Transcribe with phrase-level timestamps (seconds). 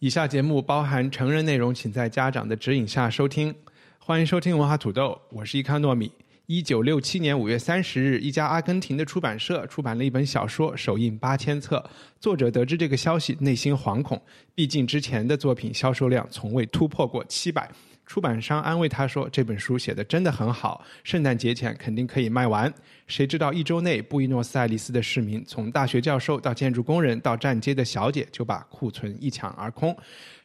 [0.00, 3.54] 以下节目包含成人内容，请在家长的指引下收听。
[3.98, 6.10] 欢迎收听文化土豆，我是伊康糯米。
[6.46, 11.84] 一九六七年五月三十日，一家阿根廷的出版社出版了一本小说，首印八千册。
[12.18, 14.18] 作者得知这个消息，内心惶恐，
[14.54, 17.70] 毕竟之前的作品销售量从未突破过七百。
[18.10, 22.74] 出版商安慰他说：“这本书写的真的很好，圣诞节前肯定可以卖完。”
[23.06, 29.96] 谁知道一周内，布宜诺斯艾利斯的市民，从大学教授到建筑工人到站街的小姐，就把库存一抢而空。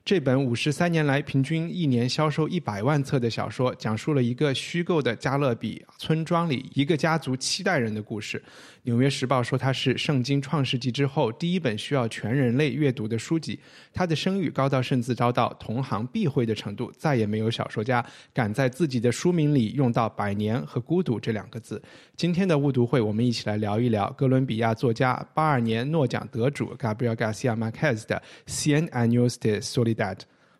[0.04, 8.38] 这本五十三年来平均一年销售一百万册的小说，讲述了一个虚构的加勒比村庄里一个家族七代人的故事。
[8.86, 13.60] 《纽约时报》说它是《圣经》创世纪之后第一本需要全人类阅读的书籍。
[13.92, 21.82] 它的声誉高到甚至遭到同行避讳的程度，再也没有小说家敢在自己的书名里用到“百年”和“孤独”这两个字。
[22.16, 30.16] 今天的误读会，我们一起来聊一聊哥伦比亚作家、八二年诺奖得主 Gabriel Garcia Marquez 的《Cien Años de Soledad》。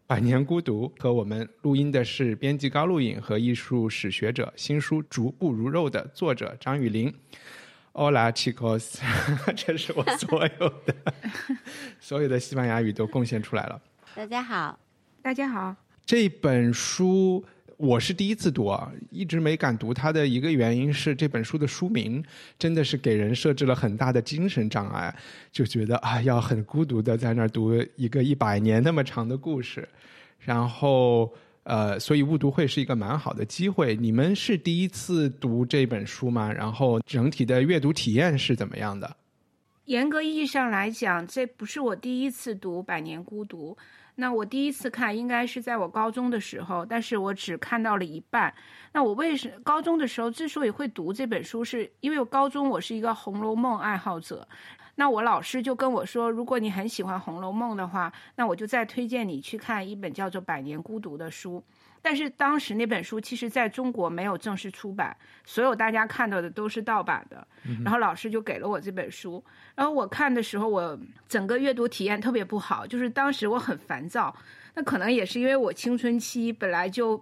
[0.08, 7.12] 百年孤独和我们录音的是编辑高露颖和艺术史学者、新书《逐步如肉》的作者张雨林。
[7.98, 9.00] Hola chicos，
[9.56, 10.94] 这是我所有的
[11.98, 13.82] 所有的西班牙语都贡献出来了。
[14.14, 14.78] 大家好，
[15.22, 15.74] 大家好。
[16.06, 17.42] 这本书
[17.78, 22.22] 我是第一次读啊，一直没敢读它的一个原因是这本书的书名
[22.60, 25.16] 真的是给人设置了很大的精神障碍，
[25.50, 29.88] 就觉得啊要很孤独的在那儿读一个一百年那么长的故事，
[30.40, 31.34] 然后
[31.66, 33.96] 呃，所以误读会是一个蛮好的机会。
[33.96, 36.52] 你们是第一次读这本书吗？
[36.52, 39.18] 然后整体的阅读体验是怎么样的？
[39.86, 43.76] 严格意义上来讲，这不是我第一次读《百年孤独》。
[44.18, 48.54] 那我第一次看应该是在我高中的时候，但是我只看到了一半。
[48.94, 54.48] 那我为什高中的时候之所以会读这本书，是因为我高中我是一个《红楼梦》爱好者。
[54.96, 61.64] 那我老师就跟我说，如果你很喜欢《红楼梦》的话，那我就再推荐你去看一本叫做《百年孤独》的书。
[62.02, 67.46] 但是当时那本书其实在中国没有正式出版，所有大家看到的都是盗版的。
[67.84, 69.44] 然后老师就给了我这本书，
[69.76, 70.98] 然后我看的时候，我
[71.28, 74.36] 整个阅读体验特别不好，就是当时我很烦躁。
[74.76, 77.22] 那可能也是因为我青春期本来就。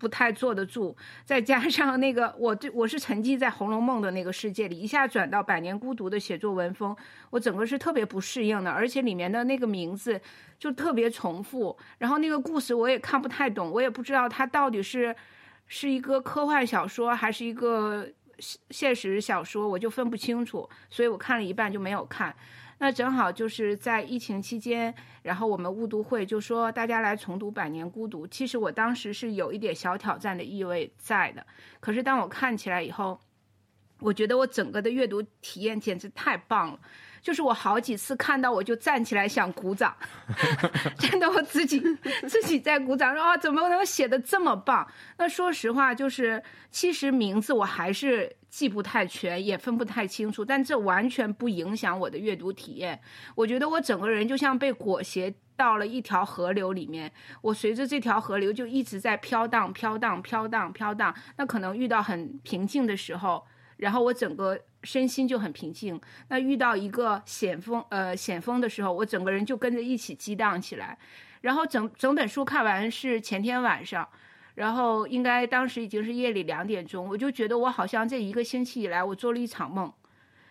[0.00, 0.96] 不太坐得住，
[1.26, 6.96] 再加上那个我对我是沉浸在《红楼梦》的那个世界里，一下转到《百年孤独》的写作文风，
[7.28, 8.70] 我整个是特别不适应的。
[8.70, 10.18] 而且里面的那个名字
[10.58, 15.14] 就特别重复，然后那个故事我也看不太懂，我也不知道它到底是
[15.66, 18.08] 是一个科幻小说还是一个
[18.70, 22.34] 现实小说，我就分不清楚，所以我看了一半就没有看。
[22.82, 28.26] 那正好就是在疫情期间，然后我们误读会就说大家来重读《百年孤独》。
[28.30, 31.46] 其实我当时是有一点小挑战的意味在的，
[31.78, 33.20] 可是当我看起来以后，
[33.98, 36.80] 我觉得我整个的阅读体验简直太棒了。
[37.20, 39.94] 就是我好几次看到我就站起来想鼓掌，
[40.98, 41.78] 真的我自己
[42.26, 44.90] 自己在鼓掌，说啊怎么能写的这么棒？
[45.18, 53.00] 那说实话，就是其实名字我还是记不太全，也分不太清楚，但这完全不影响我的阅读体验。
[53.34, 57.10] 我觉得我整个人就像被裹挟到了一条河流里面，
[57.40, 61.14] 我随着这条河流就一直在飘荡、飘荡、飘荡、飘荡。
[61.36, 63.46] 那可能遇到很平静的时候。
[63.76, 65.98] 然后我整个身心就很平静。
[66.28, 70.98] 那遇到一个险峰，呃，险峰的时候，我整个人就跟着一起激荡起来。
[71.40, 74.06] 然后整整本书看完是前天晚上，
[74.60, 79.90] 然后应该当时已经是夜里两点钟，我就觉得我好像这一个星期以来我做了一场梦，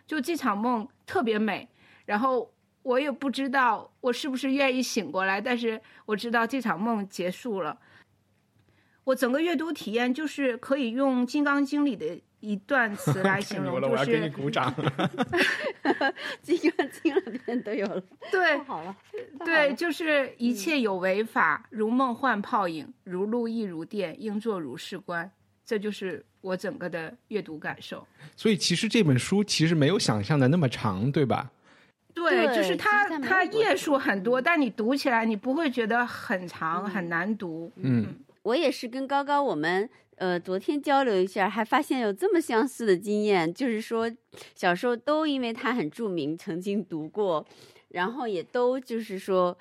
[0.08, 1.70] 就这场梦特别美。
[2.08, 7.78] 然后我也不知道我是不是愿意醒过来，但是我知道这场梦结束了。
[9.04, 12.20] 我整个阅读体验就是可以用《金刚经》里的。
[12.40, 14.06] 一段词来 形容，就是。
[14.06, 14.74] 给你鼓掌。
[16.42, 18.02] 金刚经里面都有了。
[18.32, 18.96] 对，好了。
[19.46, 25.30] 对，就是一切有为法，如梦幻泡影，如露亦如电，应作如是观。
[25.66, 28.06] 这就是我整个的阅读感受。
[28.36, 31.52] 所以，其实这本书其实没有想象的那么长，对吧？
[32.16, 37.72] 对，就是它，它页数很多，但你读起来你不会觉得很长很难读。
[37.76, 39.90] 嗯，我也是跟高高我们。
[40.20, 44.12] 呃，昨天交流一下，还发现有这么相似的经验，就是说
[44.54, 47.46] 小时候都因为他很著名，曾经读过，
[47.88, 49.58] 然后也都就是说，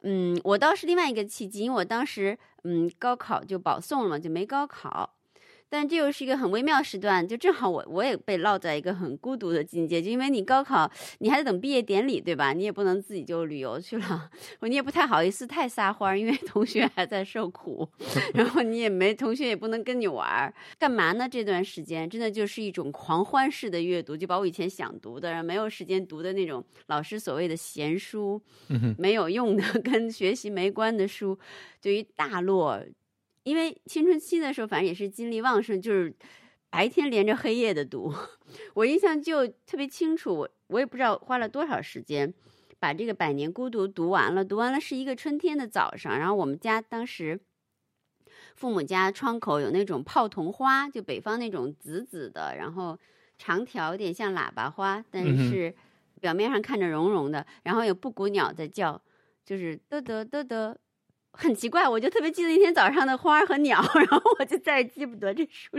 [0.00, 5.17] 嗯，我倒是另外一个契机，因为我当时嗯高考就保送了嘛，就没高考。
[5.70, 12.52] 但这又是一个很微妙时段，就正好我我也被落在一个很孤独的境界，就因为你高考，你还得等毕业典礼，对吧？
[12.52, 14.30] 你也不能自己就旅游去了，
[14.62, 17.88] 你也不太好意思太撒欢，因为同学还在受苦，
[18.34, 21.28] 然后你也没同学也不能跟你玩，干嘛呢？
[21.28, 28.40] 这段时间真的就是一种狂欢式的阅读，就把我以前想读的，然后没有时间读的那种老师所谓的闲书，
[28.96, 31.38] 没有用的 跟学习没关的书，
[31.80, 32.82] 就一大摞。
[33.48, 36.14] 因为青春期的时候，反正也是精力旺盛，就是
[36.68, 38.12] 白天连着黑夜的读。
[38.74, 42.34] 我印象就特别清楚，我我也不知道花了多少时间
[42.78, 44.44] 把这个《百年孤独》读完了。
[44.44, 47.40] 读完了是一个春天的早上，然后我们家当时
[48.54, 52.98] 父母家窗口有那种泡桐花，就北方那种紫紫的，然后
[53.38, 55.74] 长条，有点像喇叭花，但是
[56.20, 59.00] 表面上看着绒绒的，然后有布谷鸟在叫，
[59.42, 60.76] 就是嘚嘚嘚嘚。
[61.32, 65.70] 很奇怪，我就特别记得那天早上的花和鸟， 然后我就再也记不得这书，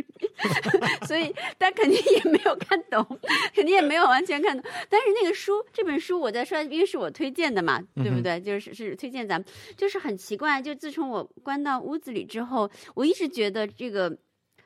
[1.05, 3.05] 所以但肯定也没有看懂，
[3.53, 4.71] 肯定也没有完全看懂。
[4.89, 8.39] 但是那个书，这本书我在说，因为是我推荐的嘛，对不对？
[8.39, 10.61] 就是是推荐咱们，就是很奇怪。
[10.61, 14.17] 就自从我关到屋子里之后，我一直觉得这个，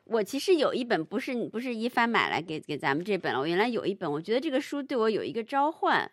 [0.06, 6.12] 我其实有一本不是不是一帆买来给给咱们这本了，我原来有一本，我觉得这个书对我有一个召唤。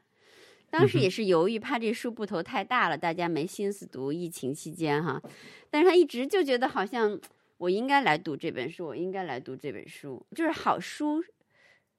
[0.70, 4.12] 当时也是犹豫，怕这书部头太大了，大家没心思读。
[4.12, 5.20] 疫情期间哈，
[5.70, 7.18] 但是他一直就觉得好像
[7.58, 11.22] 我应该来读这本书，我应该来读这本书，就是好书。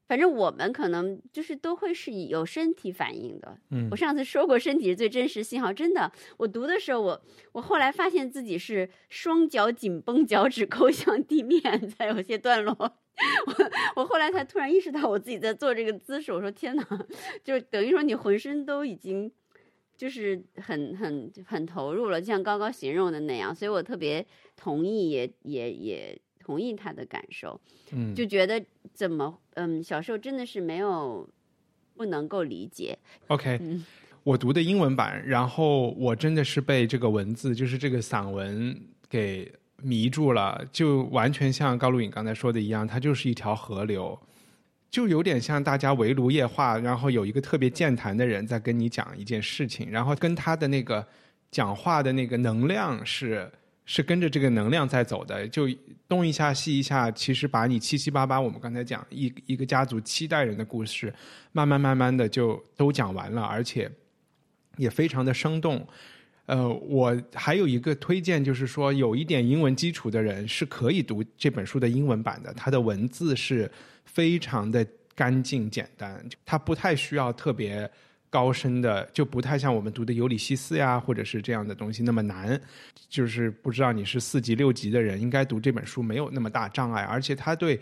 [0.08, 3.58] 反正我们可能就是都会是有身体反应的。
[3.70, 5.72] 嗯，我上次说过，身体是最真实信号。
[5.72, 7.22] 真的，我读的时候，我
[7.54, 11.62] 我后来发现自己是双脚紧绷，脚趾抠向地面，
[11.98, 12.98] 在有些段落。
[13.46, 16.32] 我我后来才突然意识到，我自己在做这个姿势。
[16.32, 16.86] 我说天哪，
[17.44, 19.32] 就等于说你浑身都已经
[19.96, 23.54] 就是很很很投入了，就像刚刚形容的那样。
[23.54, 24.26] 所以我特别
[24.56, 26.22] 同意，也也也。
[26.44, 27.62] 同意他的感受，
[27.92, 28.62] 嗯，就觉得
[28.94, 31.30] 怎么，嗯，小时候真的是没有
[31.96, 32.98] 不能够理解。
[33.28, 33.60] OK，
[34.24, 38.76] 我读的英文版，然后我真的是被这个文字，就是这个散文
[39.08, 44.20] 给迷住了，就完全像高露颖刚才说的一样，它就是一条河流，
[44.90, 51.06] 就有点像大家围炉夜话，然后有一个特别健谈的人在跟你讲一件事情，然后跟他的那个
[51.50, 53.52] 讲话的那个能量是。
[53.84, 55.68] 是跟着这个能量在走的，就
[56.08, 61.14] 东一下西一下，其实把你七七八八，我们刚才讲一一个家族七代人的故事，
[61.52, 63.92] 慢慢慢慢的就都讲完了，而且
[64.78, 65.86] 也非常的生动。
[66.52, 73.72] 呃，我还有一个推荐，就是说有一点英文基础的人是可以读这本书的英文版的，它的文字是
[74.04, 77.90] 非常的干净简单，它不太需要特别。
[78.32, 82.58] 高深的就不太像我们读的《尤里西斯》呀，或者是这样的东西那么难。
[83.10, 87.02] 就是不知道你是四级六级的人，应该读这本书没有那么大障碍。
[87.04, 87.78] 而且他对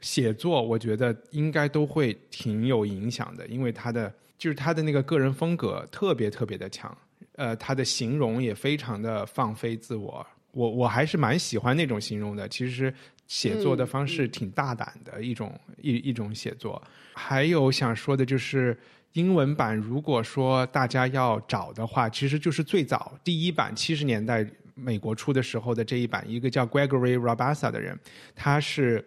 [0.00, 6.96] 写作，我觉得应该都会挺有影响的，因为他的就是他的那个个人风格特别特别的强。
[7.38, 10.26] 呃，他的形容也非常的放飞自我。
[10.50, 12.46] 我我还是蛮喜欢那种形容的。
[12.48, 12.92] 其实
[13.26, 16.82] 写作的方式挺大胆的一种一一种写作。
[17.14, 18.76] 还有想说的就是。
[19.14, 27.98] 英文版如果说大家要找的话，其实就是最早第一版七十年代美国出的时候的这一版，一个叫 Gregory Rabassa 的人，
[28.36, 29.02] 他是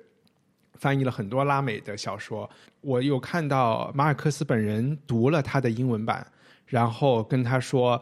[0.74, 2.50] 翻译了很多拉美的小说。
[2.82, 6.26] 我有看到马尔克斯本人读了他的英文版，
[6.66, 8.02] 然后跟他说，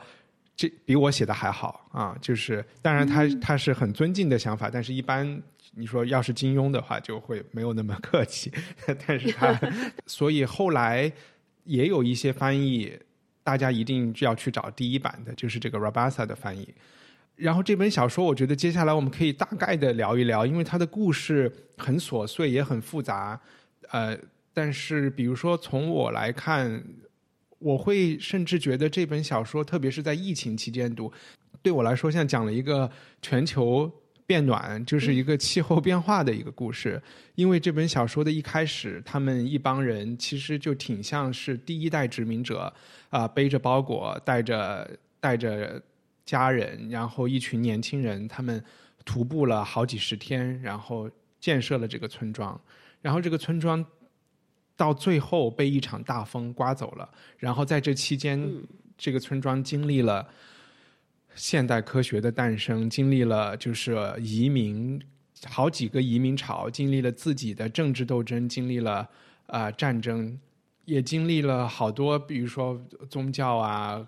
[0.60, 2.18] 这比我写的还好啊。
[2.22, 5.42] 就是当然他他是很尊敬的想法，但是一般
[5.76, 8.52] 你说要是金庸的话，就会没有那么客气。
[9.08, 9.58] 但是他
[10.06, 11.12] 所以后来。
[11.66, 12.92] 也有一些翻译，
[13.44, 16.68] 大家一定要去找第一版的，就是这个 Rabassa 的翻译。
[17.36, 23.40] 然后这本小说，我觉得接下来我们可以大概的聊一聊，因为它的故事很琐碎也很复杂。
[23.92, 24.18] 呃，
[24.52, 26.84] 但是比如说从我来看，
[27.60, 31.12] 我会甚至觉得这本小说，特别是在疫情期间读，
[31.62, 32.90] 对我来说像讲了一个
[33.22, 33.92] 全球。
[34.30, 37.02] 变暖就是一个气候变化的一个故事，
[37.34, 42.72] 因为这本小说的一开始，他们一帮人其实就挺像是第一代殖民者，
[43.10, 44.88] 啊，背着包裹，带着
[45.20, 45.82] 带着
[46.28, 48.64] 家人，然后一群年轻人，他们
[49.04, 52.62] 徒步了好几十天，然后建设了这个村庄，
[53.02, 53.84] 然后这个村庄
[54.80, 58.42] 到最后被一场大风刮走了，然后在这期间，
[58.98, 60.26] 这个村庄经历了。
[61.36, 65.00] 现代科学的诞生，经历了就是移民，
[65.46, 69.08] 好几个移民潮，经历了自己的政治斗争，经历了
[69.46, 70.38] 呃战争，
[70.84, 74.06] 也经历了好多，比如说宗教啊，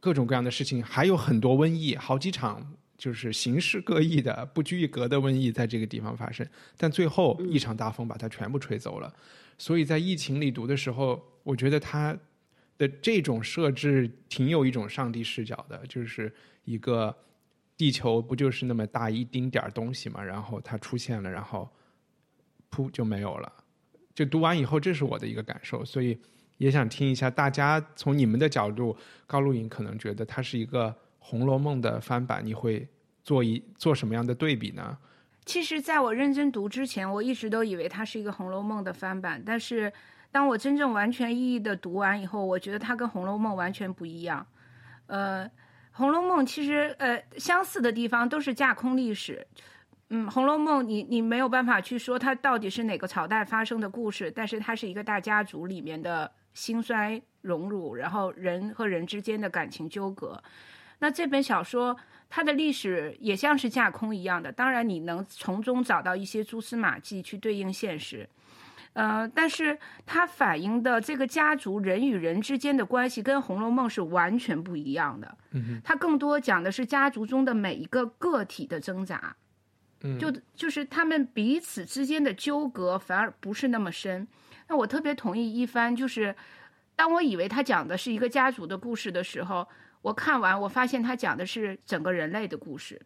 [0.00, 2.74] 各种各样的事情，还有很多瘟疫，好几场
[3.04, 6.46] 就是形式各异的、不拘一格的瘟疫在这个地方发生，
[6.78, 9.14] 但最后一场大风把它全部吹走了。
[9.58, 12.16] 所以在疫情里读的时候，我觉得它
[12.78, 16.32] 的这种设置挺有一种上帝视角的，就是
[16.64, 17.14] 一个。
[17.76, 20.22] 地球不就是那么大一丁点儿东西嘛？
[20.22, 21.68] 然后它出现了，然后
[22.70, 23.52] 噗就没有了。
[24.14, 26.16] 就读完以后，这是我的一个感受，所以
[26.56, 28.96] 也想听一下大家从你们的角度，
[29.26, 32.86] 高露颖可能觉得它是一个《红楼梦》的翻版，你会
[33.24, 34.96] 做一做什么样的对比呢？
[35.44, 39.92] 其实，在我认真读之前，我一直都以为它是一个《红楼梦》的翻版，但是
[40.30, 44.46] 当我真正完全意义的读完以后，我觉得它跟《红楼梦》完全不一样。
[45.06, 45.50] 呃。
[45.96, 49.46] 《红楼梦》其实呃相似的地方都是架空历史，
[50.08, 60.42] 嗯，《红楼梦》你你没有办法去说它到底是哪个朝代发生的故事，但是它是一个大家族里面的兴衰荣辱，然后人和人之间的感情纠葛。
[60.98, 61.96] 那这本小说
[62.28, 68.28] 它的历史也像是架空一样的，当然你能从中找到一些蛛丝马迹去对应现实。
[68.94, 75.36] 呃，但是它反映的这个家族人与人之间的关系跟《红楼梦》是完全不一样的。
[75.50, 79.34] 嗯它更多讲的是家族中的每一个个体的挣扎。
[80.02, 84.28] 嗯，就就是他们彼此之间的纠葛反而不是那么深。
[84.68, 86.34] 那我特别同意一帆，就是
[86.94, 89.66] 当我以为他讲的是一个家族的故事的时候，
[90.04, 93.00] 我看完我发现他讲的是整个人类的故事。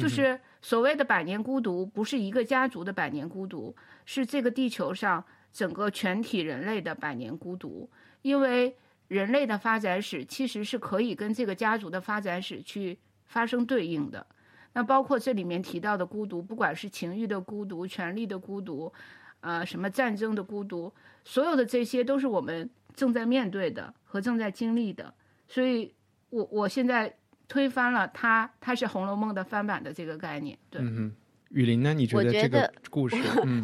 [0.00, 3.72] 就是所谓的百年孤独，不是一个家族的百年孤独，
[4.04, 7.88] 是这个地球上整个全体人类的百年孤独。
[8.22, 14.26] 因为人类的发展史其实是可以跟这个家族的发展史去发生对应的。
[14.72, 18.92] 那包括这里面提到的孤独，不管是情欲的孤独、权力的孤独，
[19.42, 20.92] 呃，什么战争的孤独，
[21.22, 25.14] 所有的这些都是我们正在面对的和正在经历的。
[25.46, 25.94] 所以，
[26.30, 27.14] 我我现在。
[27.48, 30.58] 推翻了它，它是《红楼梦》的翻版的这个概念。
[30.68, 31.14] 对，嗯
[31.50, 31.94] 雨林呢？
[31.94, 33.16] 你觉得这个故事？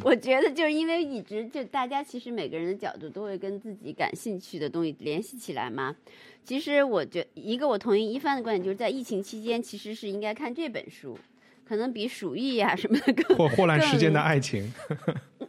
[0.04, 5.96] 我觉得就是因为一直就大家其实每个人的角度都会跟自己感兴趣的东西联系起来嘛。
[6.44, 11.18] 其实我觉一个我同意一帆的观点，就是在疫情期间，其实是应该看这本书，
[11.64, 14.72] 可能比《鼠疫》呀什么的更或霍乱时间的爱情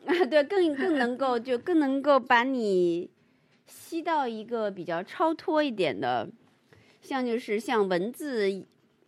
[0.07, 3.11] 啊， 对，更更能够就更能够把你
[3.67, 6.27] 吸到一个比较超脱一点的。
[7.03, 8.65] 像就是像文字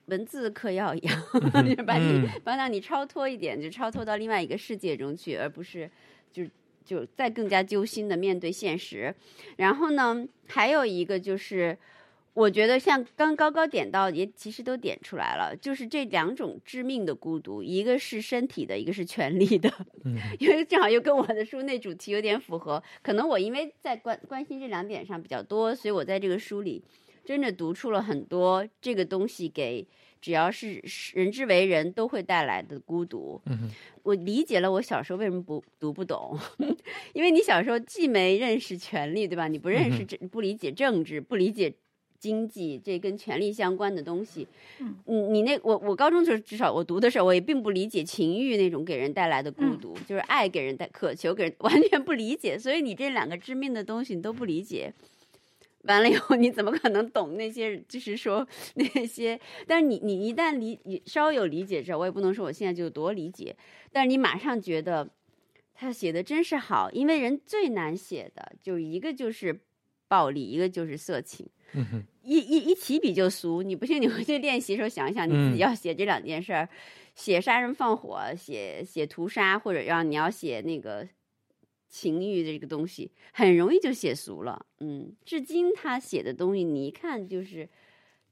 [0.07, 5.89] 文字嗑药一样， 就是把你把让你超脱一点，就超脱到另外一个世界中去，而不是
[6.31, 6.43] 就
[6.83, 9.15] 就再更加揪心的面对现实。
[9.55, 11.75] 然后呢，还有一个就是，
[12.35, 19.73] 我觉得像刚高高点到也其实都点出来了，就是这两种致命的孤独，一个是身体的，一个是权力的。
[20.03, 26.83] 嗯，因为正好又跟我的书那主题有点符合，可能我因为在关关心这两点上比较多，所以我在这个书里。
[27.25, 29.86] 真的读出了很多这个东西给
[30.22, 30.82] 只要是
[31.13, 33.41] 人之为人都会带来的孤独。
[33.46, 33.70] 嗯，
[34.03, 36.38] 我理解了我小时候为什么不读不懂，
[37.13, 39.48] 因为你小时候既没认识权力，对吧？
[39.48, 41.72] 你不认识这不理解政治，不理解
[42.17, 44.48] 经济，这跟权力相关的东西。
[44.79, 52.58] 嗯，你你那我我高中时候至少我读的时候，我也并不理解情欲那种给人带来的孤独，就是爱给人带渴求给人 完全不理解。
[52.58, 54.91] 所以你这两个致命的东西你都不理解。
[55.87, 57.79] 完了以后，你怎么可能懂那些？
[57.87, 63.55] 就是说那些，但是你你一旦理你稍微有理解之后，我也不能说我现在就多理解，
[63.91, 65.09] 但是你马上觉得
[65.73, 69.61] 他写的真是好，因为人最难写的就一个就是
[70.07, 71.47] 暴力，一个就是色情，
[72.23, 73.61] 一一一起笔就俗。
[73.61, 76.69] 你不信，你回去练习的时候想一想，你自己要写这两件事儿，
[77.13, 81.07] 写杀人放火，写写屠杀，或者让你要写那个。
[81.97, 87.69] 情欲这个东西很容易就写俗了，嗯，至今他写的东西你一看就是，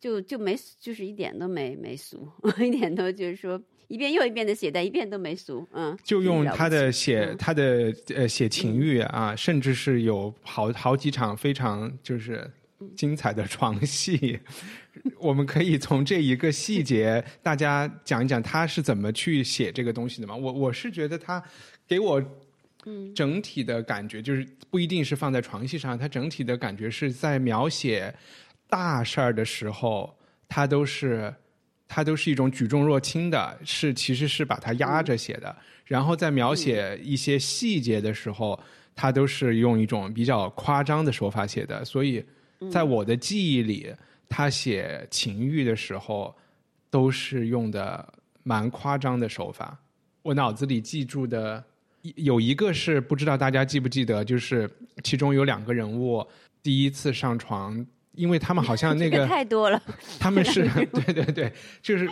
[0.01, 2.27] 就就没就是一点都没没俗，
[2.59, 12.51] 一点都就是说一遍又一遍的写，但一遍都没俗，嗯，就用他的写他的呃写情欲啊，甚至是有好好几场非常就是
[12.97, 14.37] 精彩的床戏，
[15.19, 20.35] 我们可以从这一个细节大家讲一讲他是怎么去写这个东西的吗？
[20.35, 21.41] 我我是觉得他
[21.87, 22.21] 给我。
[22.85, 28.13] 嗯，整体的感觉就是不一定是放在床戏上，它整体的感觉是在描写
[28.67, 31.33] 大事儿的时候，它都是
[31.87, 35.55] 它都是一种举重若轻的，是其实是把它压着写的。
[35.85, 38.59] 然后在描写一些细节的时候，
[38.95, 41.83] 它都是用一种比较夸张的手法写的。
[41.85, 42.23] 所以
[42.71, 43.93] 在我的记忆里，
[44.29, 46.35] 他写情欲的时候
[46.89, 48.13] 都是用的
[48.43, 49.77] 蛮夸张的手法。
[50.21, 51.63] 我脑子里记住的
[52.15, 54.69] 有一个是不知道大家记不记得，就是
[55.03, 56.25] 其中有两个人物
[56.61, 57.85] 第一次上床。
[58.15, 59.81] 因为他们好像那个 太多了，
[60.19, 62.07] 他们是 对对对，就是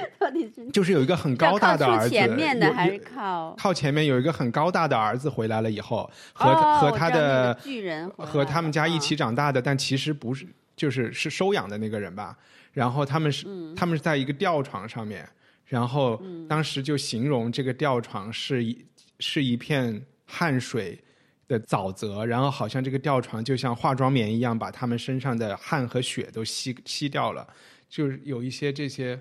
[0.74, 3.54] 就是有一个很高大的儿子，前面的还是靠？
[3.56, 12.36] 靠前面有一个很高大的儿子回来了以后，和和他的巨人和他们家一起长大的，但其实不是，就是是收养的那个人吧。
[12.74, 13.46] 然后他们是
[13.76, 15.24] 他们是在一个吊床上面，
[15.68, 16.20] 然后
[16.50, 18.84] 当时就形容这个吊床是一
[19.22, 21.02] 是一片汗水。
[21.48, 27.46] 的沼泽，然后好像这个吊床就像化妆棉一样，把他们身上的汗和血都吸吸掉了，
[27.90, 29.20] 就是有一些这些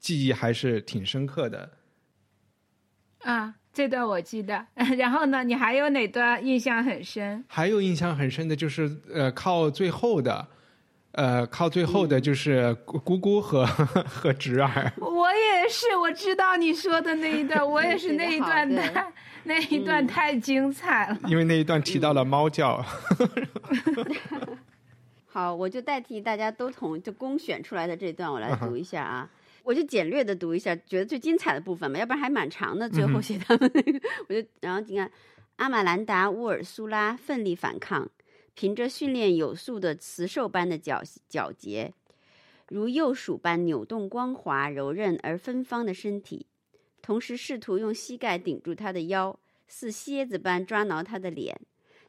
[0.00, 1.70] 记忆还是挺深刻的。
[3.20, 4.66] 啊，这段我记得。
[4.98, 7.44] 然后呢，你还有哪段印象很深？
[7.46, 10.48] 还有印象很深的就是呃，靠最后的，
[11.12, 13.66] 呃，靠最后的就是姑姑和
[14.06, 14.92] 和侄儿。
[14.98, 18.82] 我也是，我知道你说的那一段， 我也是那一段的。
[19.44, 22.84] 那一段太精彩了，因为那一段提到了猫叫。
[25.26, 29.26] 好，我就代替大家都同就公选出来的这段，我来读一下啊。
[29.62, 32.86] 我就简略的读一下，觉得最精彩的部分吧，要不然还蛮长的。
[32.88, 33.98] 最后写他们那个，
[34.28, 35.10] 我就然后你看，
[35.56, 38.06] 阿玛兰达·乌尔苏拉奋力反抗，
[38.60, 41.94] 凭着训练有素的雌兽般的脚脚节，
[42.68, 46.44] 如幼鼠般扭动光滑、柔韧而芬芳的身体。
[47.00, 51.58] 同时试图用膝盖顶住他的腰，似蝎子般抓挠他的脸，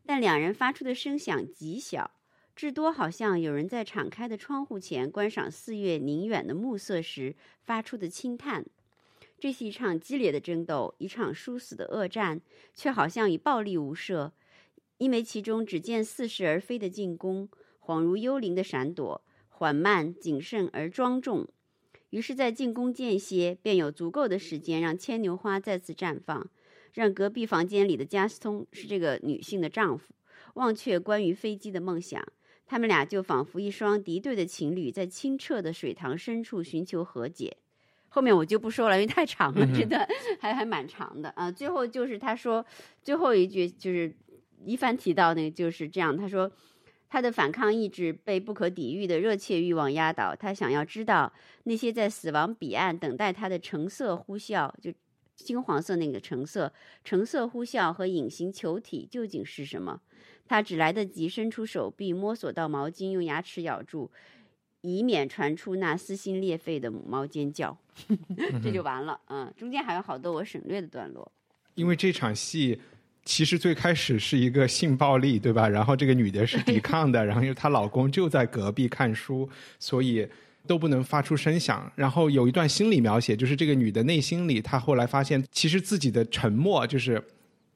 [0.05, 2.11] 但两人发出的声响极小，
[2.53, 8.65] 至多好像有人在敞开的窗户前观赏四月宁远的暮色时发出的轻叹。
[9.39, 12.41] 这是一场激烈的争斗，一场殊死的恶战，
[12.75, 14.31] 却好像以暴力无赦，
[15.01, 21.47] 因为其中只见似是而非的进攻，恍如幽灵的闪躲，缓慢、谨慎而庄重。
[22.11, 26.47] 于是，在进攻间歇，便有足够的时间让牵牛花再次绽放，
[26.93, 30.13] 让隔壁房间里的加斯通是这个女性的丈夫
[30.53, 32.23] 忘却关于飞机的梦想。
[32.67, 37.57] 他们俩就仿佛一双敌对的情侣，在清澈的水塘深处寻求和解。
[38.09, 40.07] 后面我就不说了，因为太长了，这段
[40.39, 41.51] 还还蛮长的啊。
[41.51, 42.63] 最后就是他说
[43.01, 44.13] 最后一句，就是
[44.65, 46.51] 一帆提到那个就是这样，他说。
[47.13, 51.33] 他的反抗意志被不可抵御的热切欲望压倒，他想要知道
[51.65, 54.93] 那些在死亡彼岸等待他的橙色呼啸，就
[55.35, 56.71] 金黄色那个橙色
[57.03, 59.99] 橙色呼啸和隐形球体究竟是什么。
[60.47, 64.09] 他只来得及伸出手臂摸索到毛巾，用牙齿咬住，
[64.79, 67.77] 以免传出那撕心裂肺的母猫尖叫。
[68.63, 71.29] 这就完了，嗯，中间还有好多我省略的段落，
[71.75, 72.79] 因为这场戏。
[73.23, 75.69] 其实最开始是一个性暴力，对吧？
[75.69, 79.47] 然后这个女的是抵抗的，然后因为她老公就在隔壁看书，
[79.79, 80.27] 所以
[80.65, 81.91] 都不能发出声响。
[81.95, 87.23] 然后有一段心理描写，就是这个女的内心里，她后来发现，其实自己的沉默就是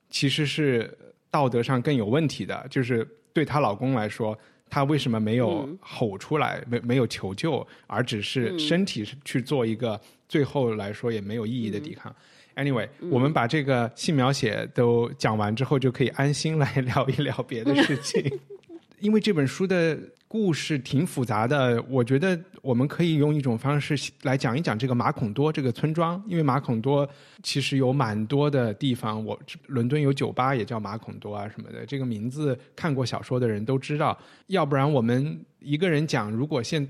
[0.10, 0.92] 其实是
[1.30, 2.66] 道德上更有问题的。
[2.70, 12.14] 就是对她老公来说，她为什么没有吼出来，没没有求救，而只是身体去做一个最后来说也没有意义的抵抗
[12.56, 18.40] ？Anyway，我们把这个性描写都讲完之后，就可以安心来聊一聊别的事情。
[19.00, 26.22] 因为这本书的故事挺复杂的，我觉得我们可以用一种方式来讲一讲这个马孔多这个村庄。
[26.26, 27.08] 因为马孔多
[27.44, 29.38] 其实有蛮多的地方，我
[29.68, 34.18] 伦敦有酒吧也叫马孔多啊什么的，这个名字看过小说的人都知道。
[34.48, 36.88] 要不然我们一个人讲，如果现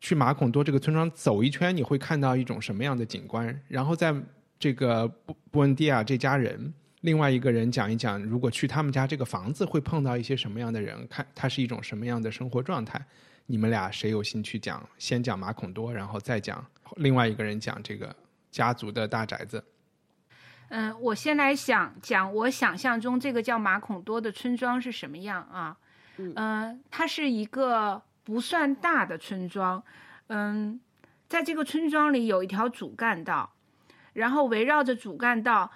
[0.00, 3.56] 去马孔多这个村庄走一圈，你会看到一种什么样的景观？
[3.68, 4.12] 然后在
[4.62, 13.04] 这个布布恩迪亚这家人，另外一个人讲一讲，如果去他们家这个房子会碰到一些什么样的人，看他是一种什么样的生活状态。
[13.46, 14.88] 你们俩谁有兴趣讲？
[14.98, 18.14] 先讲马孔多，然后再讲另外一个人讲这个
[18.52, 19.64] 家族的大宅子。
[20.68, 25.76] 嗯，我先来想讲我想象中这个叫马孔多的村庄是什么样啊？
[26.18, 29.82] 嗯，它是一个不算大的村庄。
[30.28, 30.80] 嗯，
[31.28, 33.51] 在这个村庄里有一条主干道。
[34.12, 35.70] 然后围绕着主干道，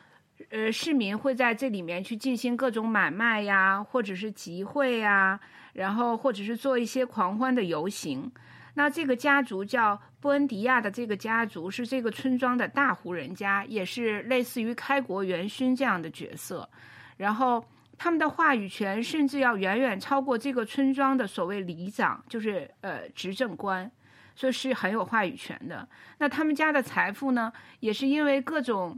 [0.51, 5.41] 呃，市民会在这里面去进行各种买卖呀，或者是集会呀，
[5.73, 8.31] 然后或者是做一些狂欢的游行。
[8.75, 16.69] 那这个家族叫布恩迪亚的这个家族是这个村庄的大户人家，也是类似于开国元勋这样的角色。
[17.17, 17.65] 然后
[17.97, 23.91] 他们的话语权甚至要远远超过这个村庄的所谓里长，就是呃执政官。
[24.37, 25.89] 说是很有话语权的。
[26.19, 28.97] 那他们家的财富呢，也是因为各种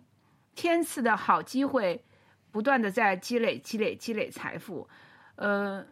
[0.54, 2.04] 天赐的好机会，
[2.50, 4.86] 不断的在积累、积累、积累财富。
[5.36, 5.86] 呃，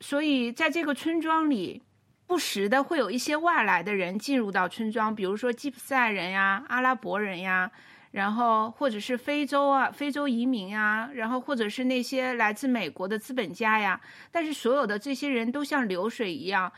[0.00, 1.82] 所以在这个村庄里，
[2.26, 7.70] 不时的会有一些外来的人进入到村庄，比如说吉普赛人呀、阿拉伯人呀，
[8.12, 16.72] 然后或者是非洲啊，非洲移民啊，然后或者是那些来自美国的资本家呀，但是所有的这些人都像流水一样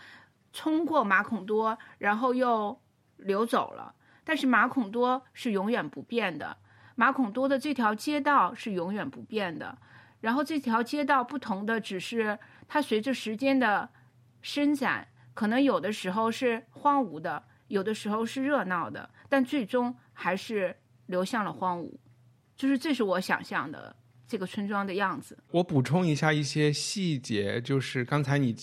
[0.52, 2.80] 冲过马孔多，然后又
[3.16, 3.94] 流走了。
[4.24, 6.56] 但是马孔多是永远不变的，
[6.94, 9.78] 马孔多的这条街道是永远不变的。
[10.20, 13.88] 然后这条街道不同的只是它随着时间的
[14.42, 20.76] 伸展，可能有的时候是荒芜的，有的时候是热闹的，但最终还是。
[21.10, 21.92] 流向了荒芜，
[22.54, 23.96] 就是这是我想象的
[24.28, 25.36] 这个村庄的样子。
[25.50, 28.54] 我补充一下一些细节，就是刚才你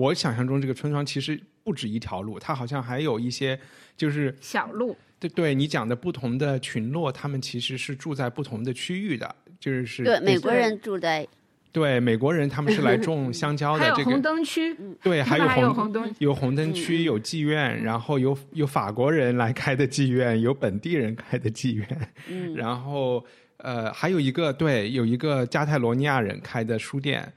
[0.00, 3.58] 我想象中这个村庄其实不止一条路，它好像还有一些
[3.96, 4.96] 就是小路。
[5.18, 11.28] 对，对你讲的不同的群落，他们其实是住在不同的区域的，就是对美国人住在。
[11.72, 13.88] 对美国人，他们是来种香蕉的。
[13.94, 21.86] 这个红灯区，对，还有红灯，有红灯区，有妓院，然后有有法国人来开的妓院，有本地人开的妓院，
[22.28, 23.24] 嗯， 然后
[23.58, 27.32] 呃，还有一个对，有一个加泰罗尼亚人开的书店，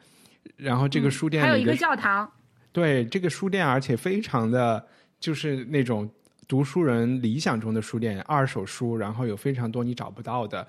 [0.57, 2.27] 然后这个书店还有一个教堂，
[2.73, 4.85] 对，这个书店而且非常的
[5.17, 6.09] 就是那种
[6.45, 10.67] 读书人理想中的书店，二手书，然后有非常多你找不到的。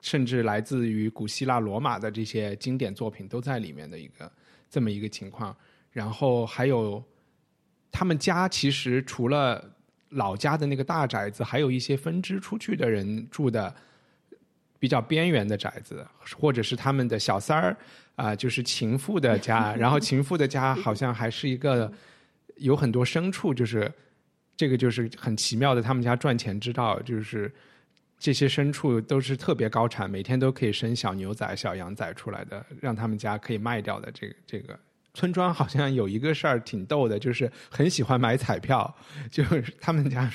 [0.00, 4.30] 甚至来自于古希腊、罗马的这些经典作品都在里面的一个
[4.68, 5.56] 这么一个情况，
[5.90, 7.02] 然后还有
[7.90, 9.64] 他们家其实除了
[10.10, 13.74] 老家的那个大宅子，还有一些分支出去的人住的
[14.78, 17.74] 比较边缘的宅子，或者是他们的小三儿
[18.16, 21.92] 啊，就是情妇的家，然后情妇的家好像还是一个
[22.56, 23.92] 有很多牲畜，就是
[24.56, 27.52] 这个就是很奇妙的他们家赚钱之道，就是。
[28.16, 34.10] 这些牲畜都是特别高产，每天都可以生小牛仔、小羊仔出来的，让他们家可以卖掉的。
[34.12, 34.78] 这个这个
[35.12, 38.94] 村庄好像有一个事儿挺逗的，就是很喜欢买彩票。
[39.30, 40.30] 就是他们家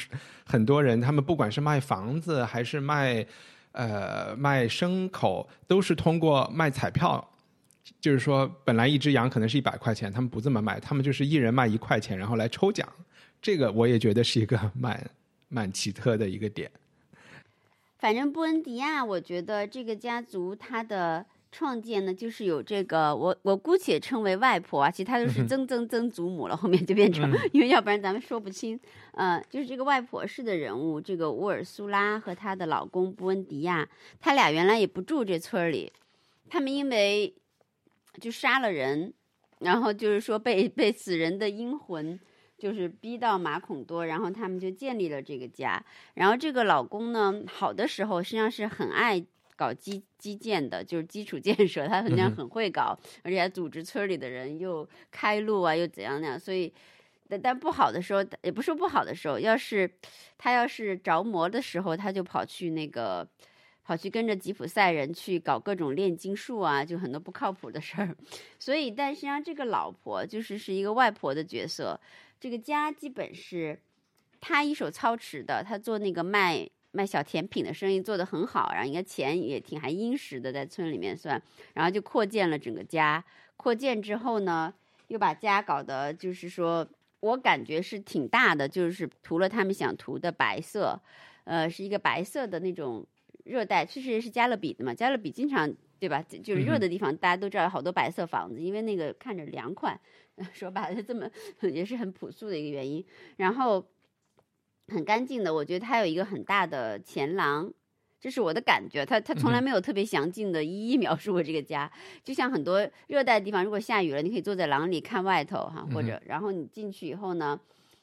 [0.46, 3.26] 很多人，他们不管是卖房子还是卖
[3.72, 7.28] 呃卖牲口，都是通过卖彩票。
[8.00, 12.88] 就是说，本来一只羊可能是一百块钱，他们不这么卖，他们就是一人卖一块钱，然后来抽奖。
[13.42, 15.10] 这个我也觉得是一个蛮
[15.48, 16.70] 蛮奇特的一个点。
[17.98, 28.80] 反正布恩迪亚，我觉得这个家族他的创建呢，就是有这个我我姑且称为外婆啊，其他都是曾曾曾祖母了，后面就变成， 因为要不然咱们说不清。
[29.14, 33.88] 呃，就是这个外婆式的人物，这个乌尔苏拉和她的老公布恩迪亚，
[34.22, 35.92] 他俩原来也不住这村里，
[36.50, 37.34] 他们因为
[38.20, 39.14] 就杀了人，
[39.60, 42.20] 然后就是说被被死人的阴魂。
[42.60, 45.82] 就是逼到马孔多，然后他们就建立了这个家。
[46.16, 56.38] 然后这个老公呢，好的时候实际上是很爱搞基基建的，就是基础建设，他好像很会搞，而且还组织村里的人又开路啊，又怎样那样。
[56.38, 56.74] 所以，
[57.30, 59.90] 但但不好的时候，也不是不好的时候，要是
[60.38, 63.26] 他要是着魔的时候，他就跑去那个
[63.90, 68.16] 跑去跟着吉普赛人去搞各种炼金术啊，就很多不靠谱的事儿。
[68.60, 72.00] 所以，但实际上这个老婆就是是一个外婆的角色。
[72.40, 73.80] 这个家基本是
[74.40, 81.42] 他一手操持的，他做那个卖卖小甜品的生意做得很好，然后应该钱也挺还殷实的，在村里面算，
[81.74, 83.26] 然后就扩建了整个家。
[83.58, 84.72] 扩建之后呢，
[85.08, 86.88] 又把家搞得就是说
[87.22, 91.02] 我感觉是挺大的，就是涂了他们想涂的白色，
[91.46, 93.04] 呃，是一个白色的那种
[93.50, 96.24] 热带，确实是加勒比的嘛，加勒比经常对吧？
[96.44, 100.00] 就是热的地方，大家都知道有好多白色房子，因为那个看着凉快。
[100.54, 101.30] 说白了，这么
[101.70, 103.04] 也是很朴素的一个原因。
[103.36, 103.86] 然后
[104.88, 107.70] 很干净的，我觉得它有一个很大的前廊，
[108.22, 109.06] 这是我的感觉。
[109.06, 111.92] 他他从来没有特别详尽的一一描述过这个家。
[112.24, 117.60] 就像很多热带地方，如果下雨了，你可以坐在廊里看外头哈，或者然后你进去以后呢，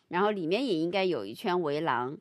[0.08, 2.18] 然后里面也应该有一圈围廊。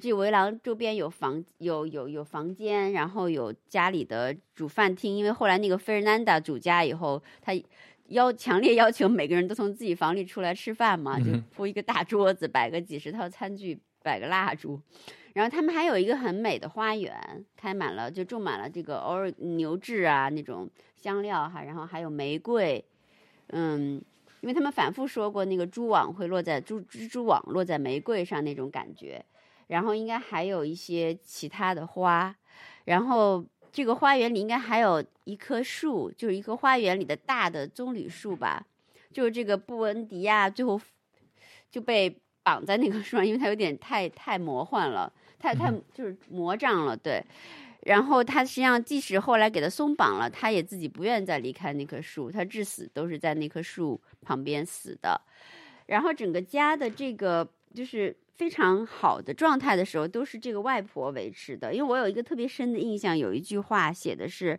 [0.00, 5.16] 这围廊周边有房有有有房间，然后有家里的煮饭厅。
[5.16, 7.52] 因为后来那个费尔南达主家以后，他。
[8.08, 14.80] 要强烈要求每个人都从自己房里出来吃饭嘛，就铺一个大桌子，摆个几十套餐具，摆个蜡烛，
[15.32, 22.84] 然后他们还有一个很美的花园，开满了就种满了这个偶尔牛至啊那种香料哈，然后还有玫瑰，
[23.48, 24.00] 嗯，
[24.40, 29.24] 因为他们反复说过那个蛛网会落在蛛蜘蛛网落在玫瑰上那种感觉，
[29.66, 32.34] 然后应该还有一些其他的花，
[32.84, 33.44] 然后。
[33.72, 38.66] 这个花园里应该还有一棵树，就是一棵花园里的大的棕榈树吧。
[39.12, 40.80] 就是这个布恩迪亚最后
[41.70, 46.96] 就被绑在那棵树上，因为它有点太太魔幻了，太太就是魔障了。
[46.96, 47.22] 对，
[47.82, 55.20] 然后他实际上即使后来给他松绑了，他也自己不愿再离开那棵树，他至死都是在那棵树旁边死的。
[55.84, 61.72] 然后整个家的这个就是非常好的状态的时候，都是这个外婆维持的。
[61.74, 64.58] 因为我有一个特别深的印象，有一句话写的是，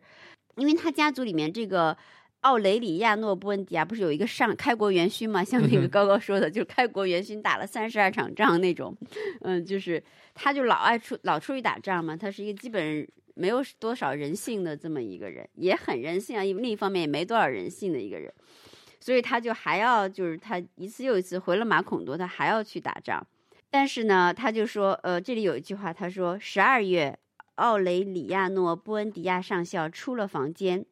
[0.55, 1.95] 因为他家族里面这个
[2.41, 5.43] 奥雷里亚诺·布恩迪亚不是有一个上开国元勋嘛？
[5.43, 8.95] 像那个高高说的，就是开国元勋打了三十二场仗那种，
[9.41, 12.17] 嗯，就是他就老爱出老出去打仗嘛。
[12.17, 18.33] 他是一个基本没有多少人性的这么一个人，也很人性啊，另一方面也没多少人性的一个人。
[18.99, 23.25] 所以他就还要，就是他一次又一次回了马孔多，他还要去打仗。
[23.69, 27.19] 但是呢，他就说，呃，这里有一句话，他说，十二月，
[27.55, 30.85] 奥雷里亚诺·布恩迪亚上校出了房间，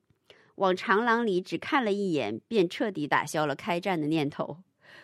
[0.56, 4.58] 往长廊里只看了一眼，便彻底打消了开战的念头。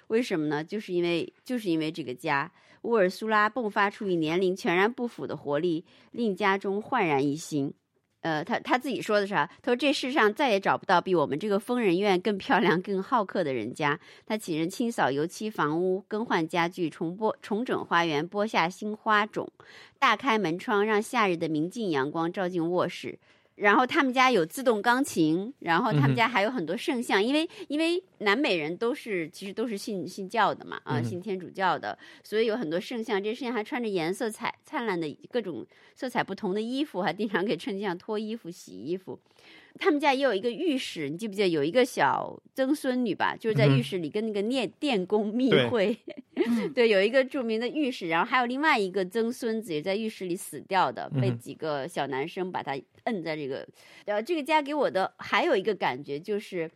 [0.07, 0.63] 为什么呢？
[0.63, 7.73] 就是因为，就是因为这个家，乌尔苏拉迸发出与年龄全然不符的活力，令家中焕然一新。
[8.21, 9.49] 呃，他他自己说的是啥？
[9.61, 13.99] 他说这世上再也找不到比我们这个疯人院更漂亮、更好客的人家。
[14.25, 19.51] 他请人清扫油漆房屋，更换家具，重播重整花园，播下新花种，
[19.99, 23.17] 大开门窗，让夏日的明净阳光照进卧室。
[23.61, 33.21] 然后他们家有自动钢琴，然后他们家还有很多圣像，因为因为南美人都是其实都是信信教的嘛，啊，信天主教的，所以有很多圣像。
[33.21, 39.19] 这些圣像还穿着颜色彩灿烂的各种色彩不同的衣服，还经常给圣像脱衣服、洗衣服。
[39.79, 43.35] 他们家也有一个浴室，你记不记得有一个小曾孙女吧？
[43.35, 45.97] 就是在浴室里跟那个念电工密会，
[46.75, 53.67] 对，有一个著名的浴室，然后还有另外一个曾孙子也在浴室里死掉的，被几个小男生把他摁在这个。
[54.05, 56.69] 呃，这个家给我的还有一个感觉就是，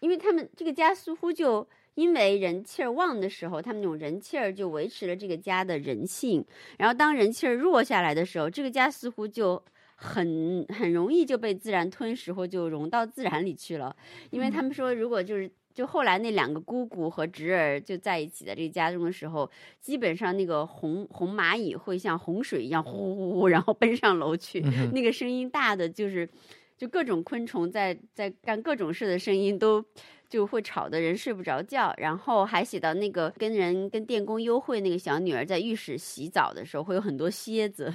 [0.00, 6.44] 因为他们这个家似乎就因为人气儿旺的时候，他们那种人气儿就维持了这个家的人性，
[6.78, 9.62] 然后当人气儿弱下来的时候，这个家似乎就。
[10.00, 13.94] 很很容易就被自然吞噬，或就融到自然里去了。
[14.30, 24.60] 因为他们说，如果就是就后来那两个姑姑和侄儿就在一起的这个家中的时候，基本上那个红红蚂蚁会像洪水一样呼呼呼，然后奔上楼去，
[24.92, 26.28] 那个声音大的就是
[26.76, 29.84] 就各种昆虫在在干各种事的声音都
[30.28, 31.92] 就会吵得人睡不着觉。
[31.98, 37.92] 然后还写到那个跟人跟电工幽会那个小女儿在浴室洗澡的时候，会有很多蝎子。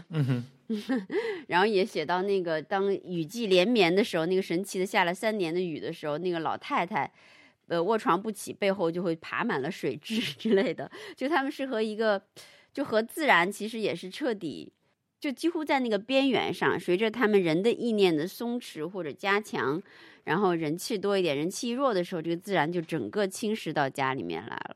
[1.48, 7.12] 然后也写到那个当雨季连绵的时候，那个神奇的下了三年的雨的时候，那个老太太，
[7.68, 10.90] 呃，卧床不起，背后就会爬满了水蛭 之类的。
[11.16, 12.22] 就他们是和一个，
[12.74, 14.72] 就和自然其实也是彻底，
[15.20, 16.80] 就几乎在那个边缘上。
[16.80, 19.82] 随着他们人的意念的松弛或者加强，
[20.24, 24.76] 然后人气多一点，人气弱的时候，这个自然就整个侵蚀到家里面来了。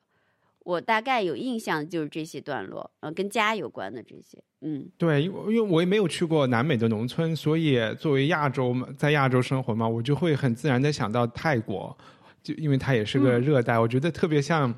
[0.68, 11.98] 我大概有印象就是这些段落，呃，跟家有关的这些，嗯，对，因为因为我也没有去过南美的农村，所以作为亚洲嘛，在亚洲生活嘛，我就会很自然的想到泰国，
[12.44, 14.76] 就因为它也是个热带，我觉得特别像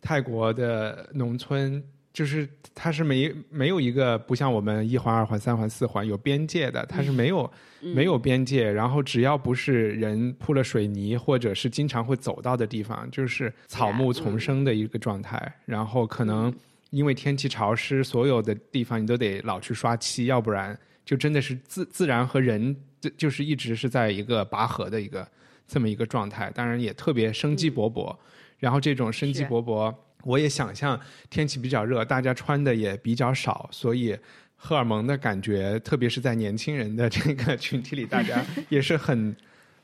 [0.00, 1.80] 泰国的农村。
[2.14, 15.52] 就是它是没没有一个不像我们一环二环三环四环有边界的，它是没有没有边界，然后只要不是人铺了水泥或者是经常会走到的地方，就是草木丛生的一个状态。
[15.64, 16.54] 然后可能
[16.90, 25.26] 因为天气潮湿，所有的地方你都得老去刷漆，要不然就真的是自自然和人就就是一直是在一个拔河的一个
[25.66, 26.48] 这么一个状态。
[26.54, 28.16] 当然也特别生机勃勃，
[28.60, 29.92] 然后这种生机勃勃。
[30.24, 34.18] 我也想象天气比较热，大家穿的也比较少，所以
[34.56, 39.36] 荷尔蒙的感觉，特别是在年轻人的这个群体里，大家 也是很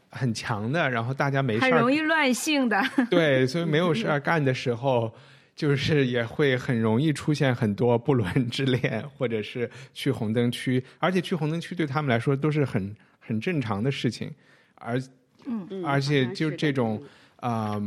[0.08, 0.88] 很强的。
[0.88, 2.82] 然后大家没事很容易乱性的。
[3.10, 5.12] 对，所以没有事儿干的时候，
[5.54, 14.32] 就是也会很容易出现很多不伦之恋，或者是去红灯区，而且去红灯区对他们来说都是很很正常的事情。
[14.76, 14.98] 而
[15.44, 17.02] 嗯，而且就这种
[17.36, 17.78] 啊，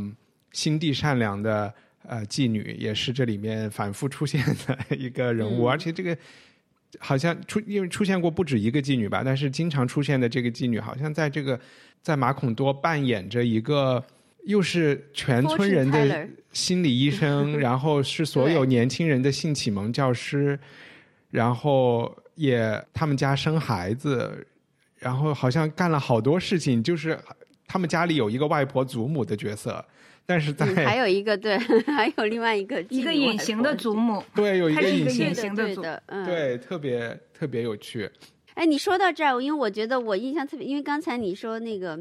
[0.52, 1.74] 心地善良的。
[2.06, 6.16] 呃，妓女也是这里面反复出现的 一个人物，而且这个
[6.98, 11.58] 好像出因为出现过不止一个妓女吧，但是经常出现的这个妓女，好像在这个
[12.02, 14.04] 在马孔多扮演着一个
[14.44, 20.58] 又是全村人的心理医生， 然后是所有年轻人的性启蒙教师，
[21.30, 24.46] 然后也他们家生孩子，
[24.98, 27.18] 然后好像干了好多事情，就是
[27.66, 29.82] 他们家里有一个外婆祖母的角色。
[30.26, 38.10] 但是在还有一个对， 还有另外一个一个隐形的祖母，对，有一个隐形的祖，嗯，对，特别特别有趣。
[38.54, 41.98] 哎，你说到这儿，因为我觉得我印象特别，因为刚才你说那个，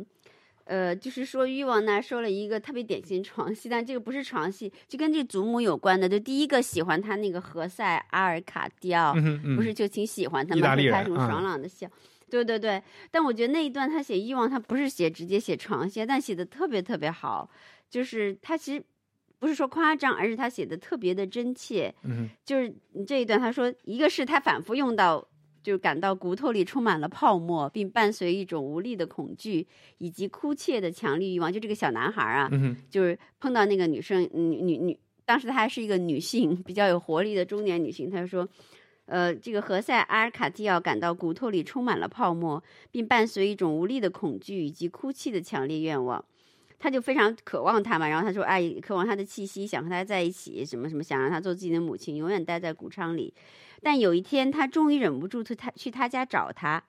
[0.66, 6.08] 呃，就是说欲望那说了一个特别典型床戏，但这个不是床戏，就跟这祖母有关的。
[6.08, 9.14] 就第一个喜欢他那个何塞阿尔卡蒂奥，
[9.56, 11.88] 不是就挺喜欢他们，会拍什么爽朗的笑。
[12.30, 12.82] 对对对，
[13.12, 17.50] 但我觉得那一段他写欲望，他不是写直接写床戏，但写的特别特别好。
[17.94, 18.84] 就是他其实
[19.38, 21.94] 不是说夸张，而是他写的特别的真切。
[22.02, 22.74] 嗯就是
[23.06, 25.24] 这一段，他说，一个是他反复用到，
[25.62, 29.68] 就是感到骨头里充满了泡沫，并伴随一种无力的恐惧
[30.00, 31.54] 以及哭切的强烈欲望。
[31.54, 38.10] 就这个小男孩啊，嗯就是碰到那个女生，女女女，当时她还是一个女性， 比较有活力的中年女性。
[38.10, 38.50] 她就说，
[39.06, 46.26] 呃，这个何塞阿尔卡蒂奥感到骨头里充满了泡沫，并伴随一种无力的恐惧以及哭泣的强烈愿望。
[46.84, 53.34] 他就非常渴望她嘛，然后他说，哎，渴望她的气息，想和她在一起，什么什么，想让她做自己的母亲，永远待在谷仓里。
[53.82, 56.84] 但有一天，他终于忍不住去他去他家找他。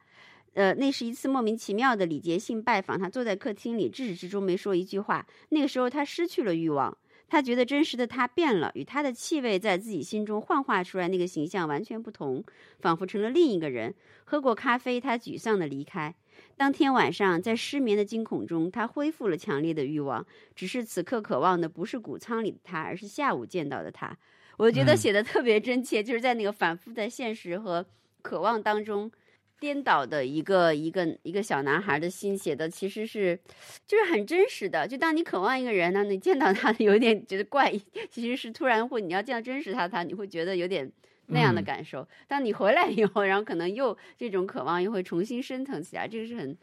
[0.55, 2.99] 呃，那是一次莫名其妙的礼节性拜访。
[2.99, 5.25] 他坐在客厅里，至始至终没说一句话。
[5.51, 6.97] 那个时候，他失去了欲望。
[7.29, 12.45] 他觉得真实的他变了，与他的气味在自己心中幻化出来那个形象完全不同，
[12.81, 13.95] 仿佛成了另一个人。
[14.25, 16.13] 喝过咖啡，他沮丧的离开。
[16.57, 20.25] 当天晚上，在失眠的惊恐中，他恢复了强烈的欲望。
[20.55, 24.17] 只是此刻渴望的不是谷仓里的他，而是下午见到的他。
[24.57, 27.85] 我觉得嗯写的特别真切，就是在那个反复在现实和
[28.23, 29.11] 渴望当中
[29.59, 33.39] 颠倒的一个一个一个小男孩的心写的，其实是
[33.87, 34.87] 就是很真实的。
[34.87, 40.91] 就当你渴望一个人呢，你见到他 有点觉得怪异，其实是突然会你要见到真实他他，你会觉得有点
[41.27, 42.07] 那样的嗯感受。
[42.27, 46.57] 当你回来以后，然后可能又这种渴望又会重新升腾起来，这个是很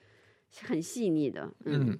[0.63, 1.49] 很细腻的。
[1.65, 1.99] 嗯嗯。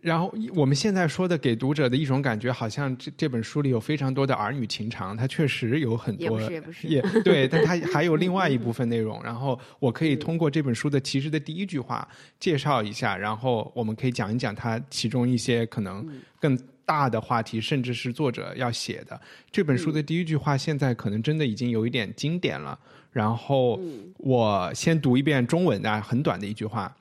[0.00, 9.20] 然后我们现在说的给读者的一种感觉，好像这这本书里有非常多的儿女情长，它确实有很多，也不是也不是也对，但它还有另外一部 分内容。
[9.24, 19.20] 然后我可以通过这本书的其实的第一句话介绍一下，然后我们可以讲一讲它其中一些可能更大的话题，甚至是作者要写的。
[19.50, 22.78] 这本书的第一句话现在可能真的已经有一点经典了。
[23.10, 23.80] 然后
[24.16, 26.96] 我先读一遍中文的，很短的一句话：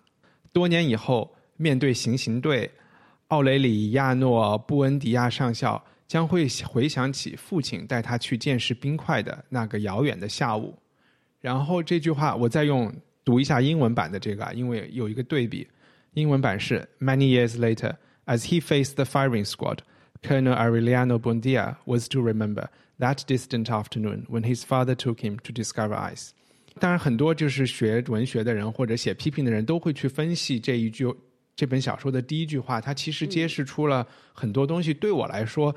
[0.51, 2.69] 多年以后，面对行刑队，
[3.27, 10.77] 奥雷里亚诺·布恩迪亚上校将会回想起父亲带他去见识冰块的那个遥远的下午。
[11.39, 15.67] 然后这句话我再用读一下英文版的这个啊，因为有一个对比。
[16.15, 17.95] 英文版是 Many years later,
[18.30, 19.82] as he faced the firing squad,
[20.22, 25.52] Colonel Aureliano Buendia was to remember that distant afternoon when his father took him to
[25.52, 26.30] discover ice.
[26.78, 31.06] 当然，很多就是学文学的人或者写批评的人都会去分析这一句
[31.54, 34.92] 这本小说的第一句话，它其实揭示出了很多东西。
[34.92, 35.74] 对我来说，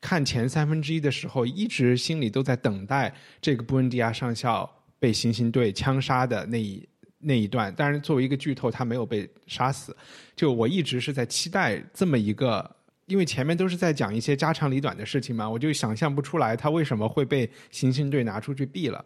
[0.00, 6.86] 看前三分之一的时候，一直心里都在等待这个布恩迪亚上校被行刑队枪杀的那一
[7.19, 7.73] 那一段。
[7.75, 9.95] 当然，作为一个剧透，他没有被杀死。
[10.35, 12.75] 就我一直是在期待这么一个。
[13.07, 19.03] 因为前面都是在讲一些家长里短的事情嘛，我就想象不出来他为什么会被行刑队拿出去毙了。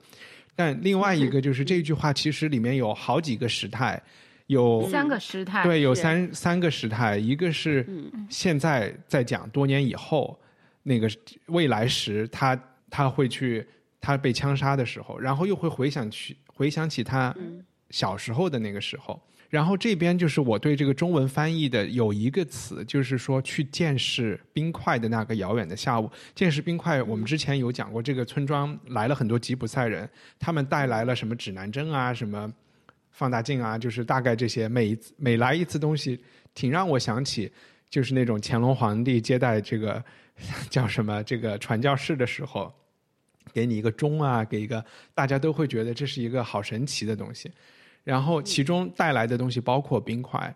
[0.58, 4.04] 但另外一个就是这句话，其实里面有好几个时态，
[4.48, 7.88] 有三个时态，对，有三三个时态，一个是
[8.30, 10.38] 现在在讲多年以后
[10.84, 11.10] 那个
[11.46, 13.66] 未来时，他他会去
[14.02, 17.34] 他被枪杀的时候，然后又会回想去回想起他
[17.94, 19.22] 小时候的那个时候。
[19.52, 26.10] 然后这边就是我对这个中文翻译的有一个词，就是说去见识冰块的那个遥远的下午。
[26.34, 32.52] 见识冰块，我们之前有讲过，这个村庄来了很多吉普赛人，他们带来了什么指南针啊，什么
[33.12, 34.68] 放大镜啊，就是大概这些。
[34.68, 36.20] 每一次每来一次东西，
[36.56, 37.52] 挺让我想起，
[37.92, 40.04] 就是那种乾隆皇帝接待这个
[40.72, 42.74] 叫什么这个传教士的时候，
[43.54, 47.52] 给你一个钟啊，给一个大家都会觉得这是一个好神奇的东西。
[48.04, 50.56] 然后其中带来的东西包括冰块。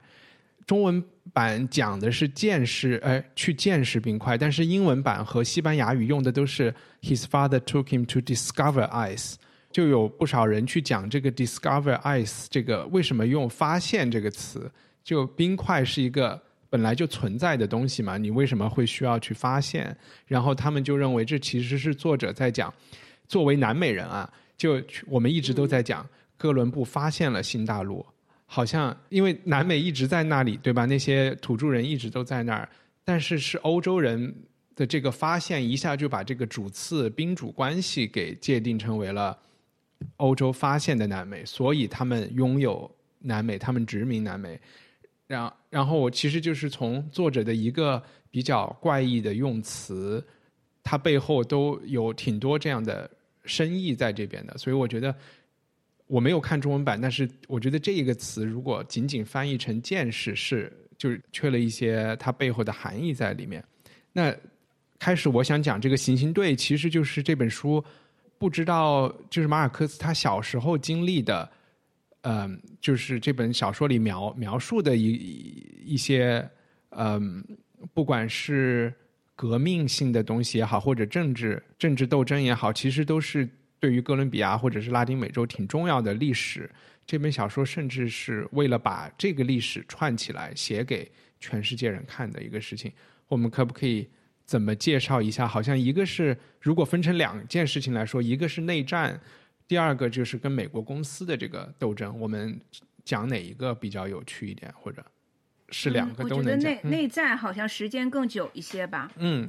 [0.66, 9.36] 中文版讲的是见识，呃，去见识冰块，但是英文版和西班牙语用的都是 His father took him to discover ice。
[9.72, 14.70] 就有不少人去讲这个 discover ice 这个为什么用发现这个词？
[15.04, 19.96] 就冰块是一个本来就存在的东西嘛，你为什么会需要去发现？
[20.26, 22.74] 然后他们就认为这其实是作者在讲，
[23.26, 26.06] 作为南美人啊，就我们一直都在讲。
[26.38, 28.06] 哥伦布发现了新大陆，
[28.46, 30.86] 好像因为南美一直在那里，对吧？
[30.86, 32.70] 那些土著人一直都在那儿，
[33.04, 34.34] 但是是欧洲人
[34.76, 39.36] 的这个发现，一下就把这个主次宾主关系给界定成为了
[40.18, 44.60] 欧洲发现的南美，所以他们拥有南美，他们殖民南美。
[45.26, 50.24] 然然后我其实就是从作者的一个比较怪异的用词，
[50.84, 53.10] 它背后都有挺多这样的
[53.44, 55.14] 深意在这边的，所以我觉得。
[56.08, 63.64] 我没有看中文版，但是我觉得这一个词如果仅仅翻译成“见识”，是就是缺了一些它背后的含义在里面。
[64.14, 64.36] 那
[64.98, 67.84] 开始我想讲这个行刑队，其实就是这本书
[68.38, 71.50] 不知道就是马尔克斯他小时候经历的，
[72.22, 75.12] 嗯、就是这本小说里描描述的一
[75.86, 76.50] 一些，
[76.92, 77.44] 嗯、
[77.94, 78.94] 不管是
[79.36, 83.48] 革命性的东西也好，或者政治政治斗争也好，其实都是
[83.80, 86.70] 对于哥伦比亚或者是拉丁美洲挺重要的历史。
[87.06, 91.10] 这本小说甚至是为了把这个历史串起来，写给
[91.40, 92.92] 全世界人看的一个事情。
[93.30, 94.06] 我们可不可以
[94.44, 95.48] 怎么介绍一下？
[95.48, 99.18] 好像一个是如果分成两件事情来说，一个是内战，
[99.68, 102.20] 第二个就是跟美国公司的这个斗争。
[102.20, 102.60] 我们
[103.06, 105.02] 讲哪一个比较有趣一点，或者
[105.70, 106.72] 是两个都能讲？
[106.72, 109.10] 我觉得内内战好像时间更久一些吧。
[109.18, 109.48] 嗯。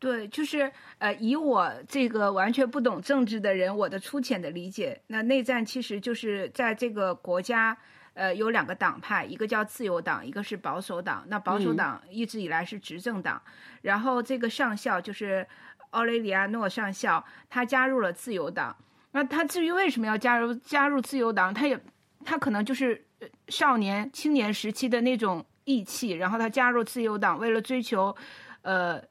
[0.00, 7.76] 对，就是呃，以我这个完全不懂政治的人，我的粗浅的理解，那内战其实就是在这个国家，
[8.14, 11.24] 呃，有两个党派，一个叫自由党，一个是保守党。
[11.26, 13.42] 那保守党一直以来是执政党，
[13.82, 15.44] 然后这个上校就是
[15.90, 18.76] 奥雷里亚诺上校，他加入了自由党。
[19.10, 21.76] 那他至于为什么要加入加入自由党，他也
[22.24, 23.04] 他可能就是
[23.48, 28.14] 少年青年时期的那种义气，然后他加入自由党，为了追求，
[28.62, 29.02] 呃。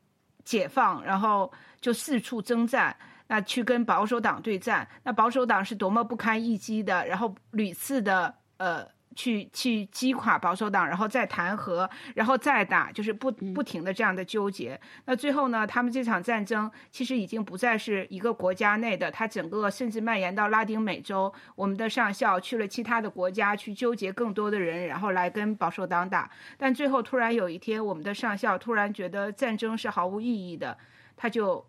[0.47, 2.95] 解放，然后就四处征战，
[3.27, 4.87] 那去跟保守党对战。
[5.03, 8.87] 那保守党是多么不堪一击的，然后屡次的呃
[9.17, 14.79] 去去击垮保守党，然后再弹劾，然后再打，就是不不停的这样的纠结。
[15.05, 21.33] 那最后呢，他们这场战争其实已经不再是一个国家内的，它整个甚至蔓延到拉丁美洲。
[21.55, 26.29] 我们的上校去了其他的国家去纠结更多的人，然后来跟保守党打。
[26.55, 30.77] 但最后突然有一天，我们的上校突然觉得战争是毫无意义的，
[31.15, 31.65] 他就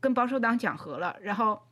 [0.00, 1.62] 跟保守党讲和了，然后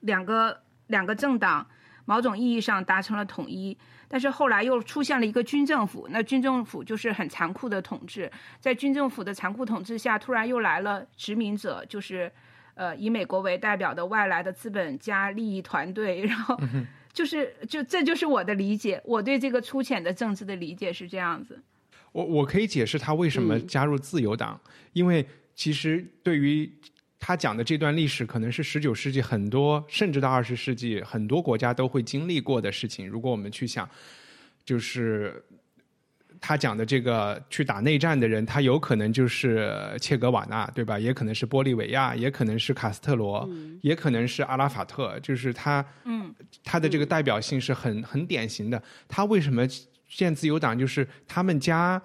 [0.00, 1.68] 两个两个政党
[2.06, 3.76] 某种意义上达成了统一。
[4.08, 8.30] 但是后来又出现了一个军政府，那军政府就是很残酷的统治。
[8.60, 12.30] 在军政府的残酷统治下，突然又来了殖民者，就是
[12.74, 16.24] 呃以美国为代表的外来的资本家利益团队。
[16.24, 16.58] 然后
[17.12, 21.60] 就是就这就是我的理解，我对这个粗浅的政治的理解是这样子。
[22.12, 24.60] 我我可以解释他为什么加入自由党，
[24.92, 26.72] 因为其实对于。
[27.18, 33.08] 他讲的这段历史可能是十九世纪很多，甚至到二十世纪很多国家都会经历过的事情。
[33.08, 33.88] 如果我们去想，
[34.64, 35.42] 就是
[36.40, 40.98] 他讲的这个去打内战的人，他有可能就是切格瓦纳，对吧？
[40.98, 43.48] 也可能是玻利维亚，也可能是卡斯特罗，
[43.80, 45.18] 也可能是阿拉法特。
[45.20, 48.80] 就是他，嗯，他的这个代表性是很很典型的。
[49.08, 49.66] 他为什么
[50.08, 50.78] 建自由党？
[50.78, 52.00] 就是他们家。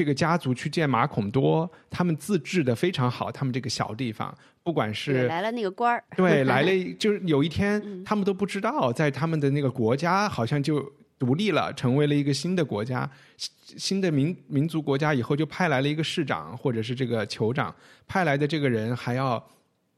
[0.00, 3.30] 这个家族去见马孔多，他们自治的非常好。
[3.30, 15.12] 他们这个小地方，不管是来了那个官儿，对， 来了就是有一天，他们都不知道，在他们的那个国家好像就独立了，成为了一个新的国家，新的民民族国家。
[15.12, 17.74] 以后就派来了一个市长或者是这个酋长，
[18.06, 19.46] 派来的这个人还要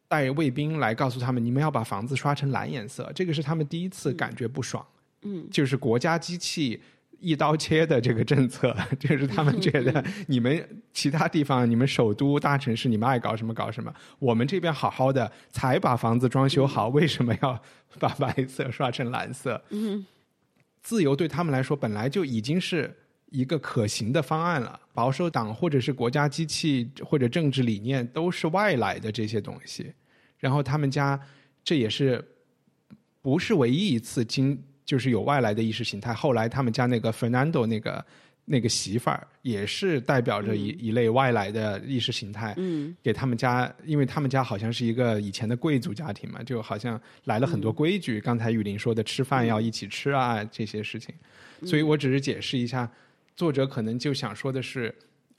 [0.09, 3.09] 带卫兵来告诉他们，你们要把房子刷成蓝颜色。
[3.14, 4.84] 这个是他们第一次感觉不爽，
[5.22, 6.82] 嗯，就是国家机器。
[7.23, 13.95] 一刀切的这个政策， 就是他们觉得 你们其他地方、你们首都大城市，你们爱搞什么搞什么。
[14.18, 17.62] 我们这边好好的，才把房子装修好，为什么要
[18.01, 19.62] 把白色刷成蓝色？
[19.70, 20.05] 嗯，
[20.83, 22.93] 自由对他们来说本来就已经是
[23.31, 24.81] 一个可行的方案了。
[24.93, 29.93] 保守党或者是国家机器或者政治理念都是外来的这些东西，
[30.39, 31.18] 然后他们家
[31.62, 32.23] 这也是
[33.20, 34.61] 不是唯一一次经。
[34.85, 36.12] 就是有外来的意识形态。
[36.12, 38.05] 后来他们家那个 Fernando 那个
[38.45, 42.55] 那个媳妇儿，也是代表着一一类外来的意识形态。
[42.57, 48.20] 嗯，给他们家，因为他们家好像是一个以前的贵族家庭嘛，就好像来了很多规矩。
[48.20, 51.14] 刚才雨林说的吃饭要一起吃啊，这些事情。
[51.64, 52.91] 所以我只是解释一下，
[53.37, 54.93] 作者可能就想说的是，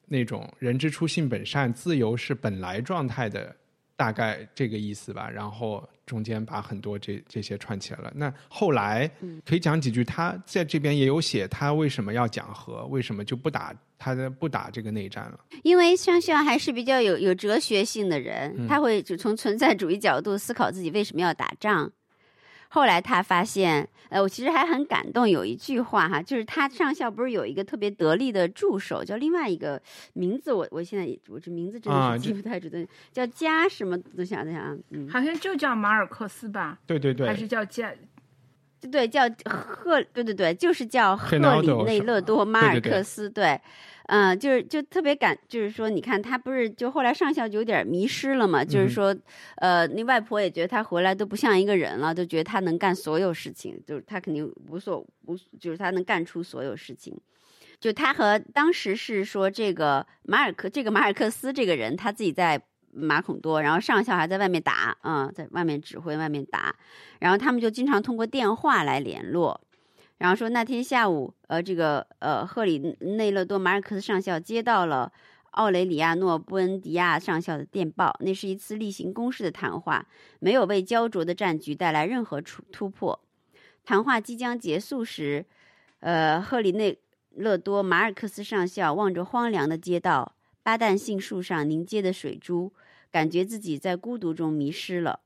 [0.08, 3.54] 那种人之初性本善，自由是本来状态的。
[3.96, 8.12] 大概这个意思吧，然后中间把很多这这些串起来了。
[8.16, 9.10] 那后来
[9.46, 15.40] 可以讲几句，他在这边也有写，他为什么要讲和，为什么就不打他的不打这个内战了？
[15.64, 21.92] 因为上校还是比较有有哲学性的人，他会就从存在主义角度思考自己为什么要打仗。
[22.74, 29.80] 后来他发现，呃，我其实还很感动，有一句话哈，就是他上校不是有一个特别得力的助手，叫另外一个
[30.14, 33.96] 名字，我我现在我这名字真的是记不太住的，叫加什么？
[34.18, 36.80] 我想等想，嗯，好像就叫马尔克斯吧？
[36.88, 37.94] 对对对，还是叫加？
[38.92, 43.62] 对，叫赫，对对对，就是叫赫里内勒多马尔克斯，对。
[44.08, 48.64] 嗯，就是就特别感，就是说，你看他不是就后来上校就有点迷失了嘛？
[48.64, 49.16] 就是说，
[49.56, 57.18] 呃，那外婆也觉得他回来都不像一个人了，都觉得他能干所有事情，就是他肯定无所无，就是他能干出所有事情。
[57.80, 66.76] 就他和当时是说这个马尔克，这个马尔克斯这个人，他自己在马孔多，然后上校还在外面打，嗯，在外面指挥外面打，
[67.20, 69.60] 然后他们就经常通过电话来联络。
[70.24, 75.12] 然后说那天下午，呃，这个呃，赫里内勒多马尔克斯上校接到了
[75.52, 78.16] 奥雷里亚诺·布恩迪亚上校的电报。
[78.22, 80.08] 那是一次例行公事的谈话，
[80.40, 83.20] 没有为焦灼的战局带来任何突突破。
[83.84, 85.46] 谈话即将结束时，
[86.00, 86.98] 呃，赫里内
[87.32, 92.72] 勒多·马尔克斯上校望着荒凉的街道、巴旦杏树上凝结的水珠，
[93.12, 95.20] 感觉自己在孤独中迷失了。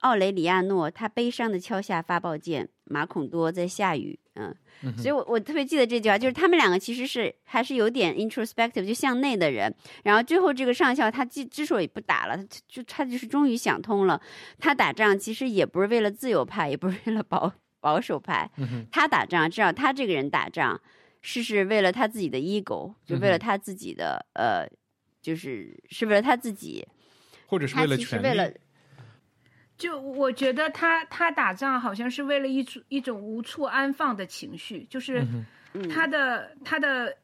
[0.00, 2.68] 奥雷里亚诺他悲伤的敲下发报键。
[2.92, 4.52] 马孔多在下雨，嗯，
[4.98, 9.72] 所以我我特别记得这句话，就是他们两个其实是还是有点 introspective，就向内的人。
[10.02, 12.36] 然后最后这个上校他之之所以不打了，
[12.66, 14.20] 就他就是终于想通了，
[14.58, 18.50] 他打仗其实也不是为了自由派，也不是为了保保守派，
[18.90, 20.80] 他打仗，至少他这个人打仗
[21.22, 24.66] 是是为了他自己的 ego，就为了他自己的呃，
[25.22, 26.84] 就是是为了他自己，
[27.46, 28.54] 或者是为了权利。
[29.80, 35.26] 就我觉得他他打仗好像是为了一种一种无处安放的情绪，就是
[35.90, 37.16] 他的他的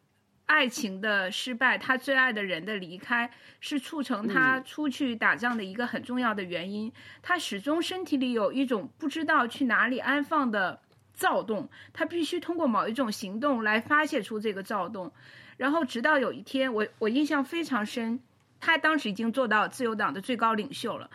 [0.46, 3.30] 爱情的失败，他最爱的人的离开，
[3.60, 6.90] 是促成他出去打仗的一个很重要的原因。
[7.20, 10.80] 他始终身体里有一种不知道去哪里安放的
[11.12, 15.12] 躁动，他必须通过某一种行动来发泄出这个躁动。
[15.58, 18.18] 然后直到有一天，我我印象非常深，
[18.60, 21.10] 他当时已经做到自由党的最高领袖了。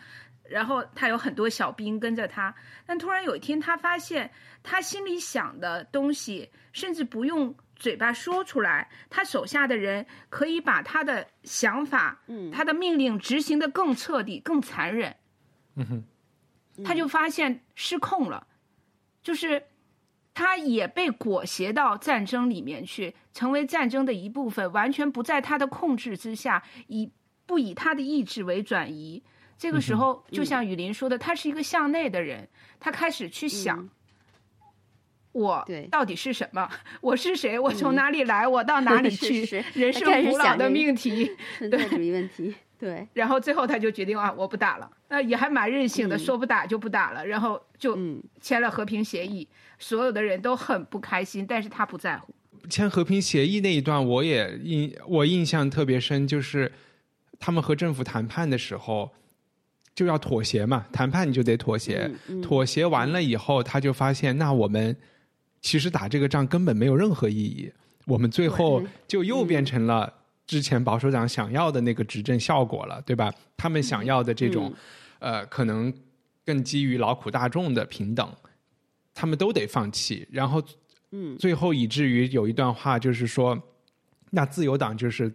[0.52, 2.54] 然后他有很多小兵跟着他，
[2.86, 4.30] 但突然有一天，他发现
[4.62, 15.16] 他心里想的东西，甚至不用嘴巴说出来，他手下的人可以把他的想法，嗯，他的命令执行的更彻底、更残忍。
[15.76, 18.46] 嗯哼，他就发现失控了，
[19.24, 19.64] 就是
[20.34, 27.10] 他也被裹挟到战争里面去，成为战争的一部分，完全不在他的控制之下，以
[27.46, 29.24] 不以他的意志为转移。
[29.62, 32.50] 这个时候，就像雨林说的，他是一个向内的人，
[32.80, 33.88] 他开始去想，
[35.34, 36.68] 我到底是什么？
[37.00, 37.60] 我是谁？
[37.60, 38.48] 我从哪里来？
[38.48, 39.64] 我到哪里 去？
[39.76, 42.56] 人生古老的命题， 存在主义问题。
[42.80, 43.08] 对。
[43.14, 44.92] 然后最后他就决定啊，我不打了。
[45.10, 47.24] 那也还蛮任性的，说不打就不打了。
[47.24, 47.96] 然后就
[48.42, 49.48] 签了和平协议，
[49.78, 52.34] 所有的人都很不开心，但是他不在乎。
[52.68, 56.72] 签和平协议那一段，我也印我印象特别深，就是
[57.40, 59.12] 他们和政府谈判的时候。
[59.94, 62.10] 就要妥协嘛，谈判你就得妥协。
[62.42, 64.96] 妥协完了以后，他就发现，那我们
[65.62, 67.72] 其实打这个仗根本没有任何意义。
[68.06, 70.12] 我们最后就又变成了
[70.48, 73.32] 之前保守党想要的那个执政效果了，对吧？
[73.58, 74.74] 他们想要的这种，
[75.20, 75.94] 呃，可能
[76.46, 78.34] 更基于劳苦大众的平等，
[79.14, 80.28] 他们都得放弃。
[80.32, 80.64] 然后，
[81.12, 83.62] 嗯，最后以至于有一段话就是说，
[84.32, 85.32] 那自由党就是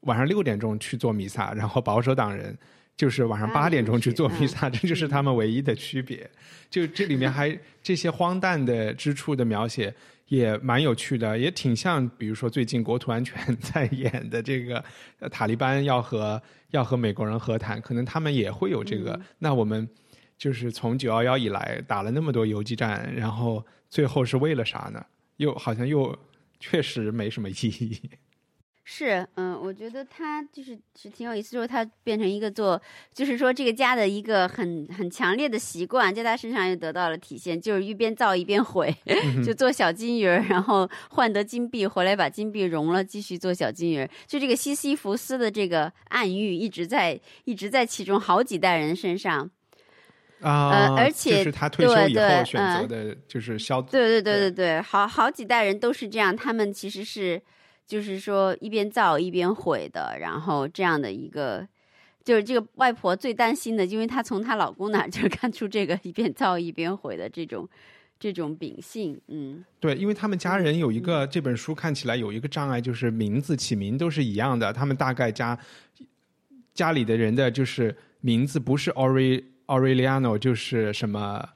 [0.00, 2.58] 晚上六点钟去做弥撒，然后保守党人。
[3.00, 6.30] 就是晚上八点钟去做披萨，这就是他们唯一的区别。
[6.68, 9.94] 就这里面还这些荒诞的之处的描写
[10.28, 14.84] 也蛮有趣的，也挺像，比如说最近国土安全 在演的这个
[15.30, 16.40] 塔利班要和
[16.72, 19.18] 要和美国人和谈，可能他们也会有这个。
[19.38, 19.88] 那我们
[20.36, 25.02] 就是从九幺幺以来打了那么多游击战，然后最后是为了啥呢？
[25.38, 26.14] 又好像又
[26.58, 27.98] 确实没什么意义。
[28.92, 32.78] 是，嗯，我觉得他就是是挺有意思，就是他变成一个做，
[33.14, 38.92] 就是说这个家的一个很很强烈的习惯，在他身上又得到了体现，就是一边造一边毁，
[39.46, 49.48] 就做小金鱼儿，然后换得金币回来把金币融了，继续做小金鱼儿，就这个西西弗斯的这个暗喻一直在一直在其中好几代人身上
[50.40, 57.40] 啊，而且就是他退休以后选择的就是消，对对对对对，好好几代人都是这样，他们其实是。
[57.90, 61.66] 就是说一边造一边毁的，然后这样的一个，
[62.22, 67.68] 就是这个外婆最担心的，因为她从她老公那儿 就看出这个一边造一边毁的这种
[68.20, 75.58] 这种秉性，嗯，对，因为他们家人有一个这本书看起来有一个障碍，就是名字起名都是一样的，他们大概家
[76.72, 81.48] 家里的人的就是名字不是 Ori Aureliano 就是什么。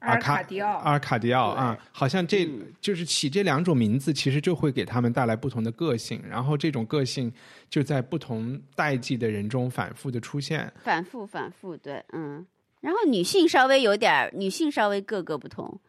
[0.00, 2.48] 阿卡迪奥，阿卡迪奥啊，好像这
[2.80, 7.32] 就是起这两种名字，其实就会给他们带来不同的个性，然后这种个性
[7.68, 12.46] 就在不同代际的人中反复的出现，反复反复，对，嗯，
[12.80, 15.80] 然后女性稍微有点女性稍微各个不同，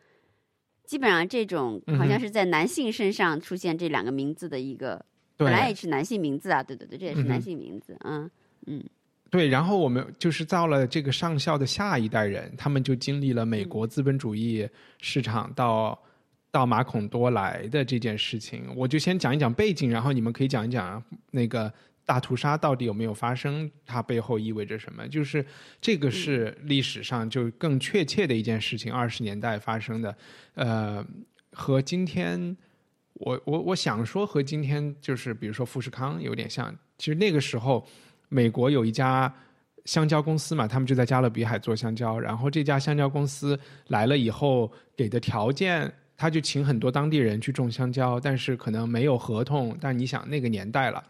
[0.86, 5.06] 基本上这种好像是在男性身上出现这两个名字的一个，
[5.38, 8.30] 本来也是男性名字啊，对对对，这也是男性名字，嗯
[8.68, 8.84] 嗯。
[9.32, 14.68] 对，然后我们就是到了这个上校的下一代人，他们就经历了美国资本主义
[15.00, 15.98] 市场到
[16.52, 18.66] 到马孔多来的这件事情。
[18.76, 21.02] 我就先讲一讲背景，然后你们可以讲一讲
[21.32, 21.72] 那个
[22.06, 25.08] 大屠杀到底有没有发生，它背后意味着什么。
[25.08, 25.46] 就是
[25.80, 30.14] 这个是历史上就更确切的一件事情，二十年代发生的，
[30.56, 31.06] 呃，
[31.54, 32.58] 和今天
[33.14, 36.76] 我我我想说和今天就是比如说富士康有点像。
[36.98, 37.88] 其实那个时候，
[38.34, 39.32] 美国有一家
[39.84, 42.18] 香蕉公司嘛，他们就在加勒比海做香蕉。
[42.18, 49.78] 然后这家香蕉公司来了以后，给的条件，他就请很多当地人去种香蕉，但是可能没有合同。
[49.82, 51.04] 但你想那个年代了，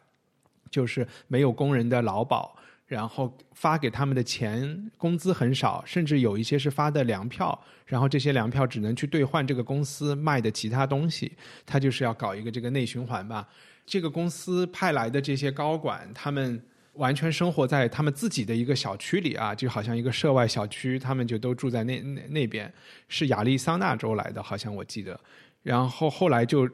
[0.72, 2.58] 就是没有工人的劳保，
[2.88, 11.32] 然后发给他们的钱工资很少，甚至有一些是发的粮票，然后这些粮票只能去兑换这个公司卖的其他东西。
[11.68, 13.48] 他就是要搞一个这个内循环吧。
[13.86, 16.64] 这个公司派来的这些高管，他们
[16.94, 22.72] 完全生活在他们自己的一个小区里啊，就好像一个涉外小区，他们就都住在那那那边。
[23.08, 25.20] 是亚利桑那州来的，好像我记得。
[25.64, 26.70] 然后后来就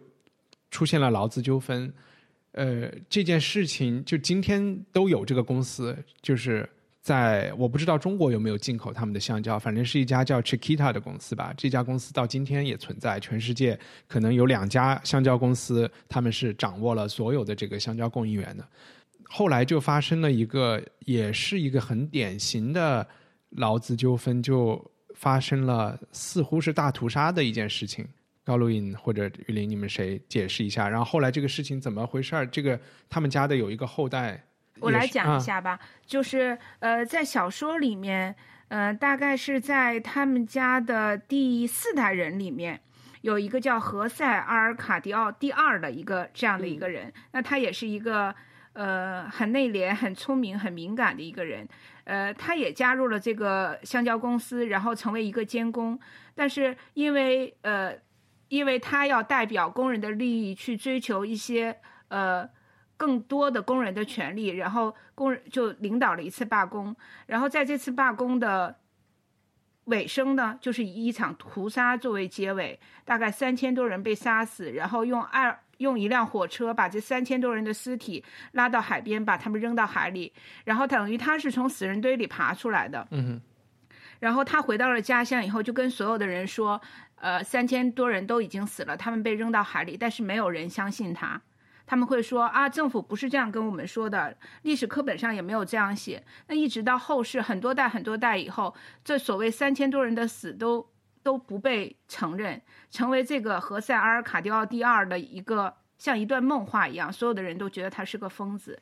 [0.71, 1.93] 出现了劳资纠纷，
[2.53, 6.67] 呃，这件事情就今天都有这个公司，就是
[7.01, 11.53] 在我不知道中国有没有进口他们的香蕉，反正是一家叫 Chiquita 的公司吧。
[11.55, 18.67] 这家公司到今天也存在，全世界可能有两家香蕉公司，他们是掌握了所有的这个香蕉供应源的。
[19.29, 23.07] 后来就发生了一个，也是一个很典型的
[23.49, 28.07] 劳资纠纷，就发生了似乎是大屠杀的一件事情。
[28.43, 30.87] 高露颖或者玉林，你们谁解释一下？
[30.87, 32.47] 然后后来这个事情怎么回事儿？
[32.47, 34.41] 这个他们家的有一个后代，
[34.79, 35.77] 我来讲一下吧。
[36.05, 38.33] 就是呃，在小说里面，
[38.69, 42.79] 呃，大概是在他们家的第四代人里面，
[43.19, 47.11] 有一个叫何塞阿尔卡迪奥第二的一个这样的一个人。
[47.33, 48.33] 那他也是一个
[48.77, 51.67] 呃很内敛、很聪明、很敏感的一个人。
[52.03, 55.99] 呃，他也加入了这个香蕉公司，然后成为一个监工。
[56.35, 57.97] 但是因为呃，
[58.49, 61.75] 因为他要代表工人的利益去追求一些
[62.09, 62.47] 呃
[62.95, 68.77] 更多的工人的权利，然后工人就领导了一次罢工，然后在这次罢工的
[69.85, 78.23] 尾声呢，就是以一场屠杀作为结尾，大概三千多人被杀死，然后用二用一辆火车把这三千多人的尸体
[78.53, 80.31] 拉到海边，把他们扔到海里，
[80.65, 83.07] 然后等于他是从死人堆里爬出来的。
[83.11, 83.41] 嗯，
[84.19, 86.81] 然后他回到了家乡以后，就跟所有的人说，
[87.15, 91.41] 呃，三千多人都已经死了，他们被扔到海里，但是没有人相信他。
[91.85, 96.21] 他们会说啊，政府不是这样跟我们说的，历史课本上也没有这样写。
[96.47, 98.75] 那一直到后世很多代很多代以后，
[99.05, 100.85] 这所谓三千多人的死都
[101.23, 108.79] 都不被承认，成为这个何塞阿尔卡迪奥第二的一个像一段梦话一样，所有的人都觉得他是个疯子。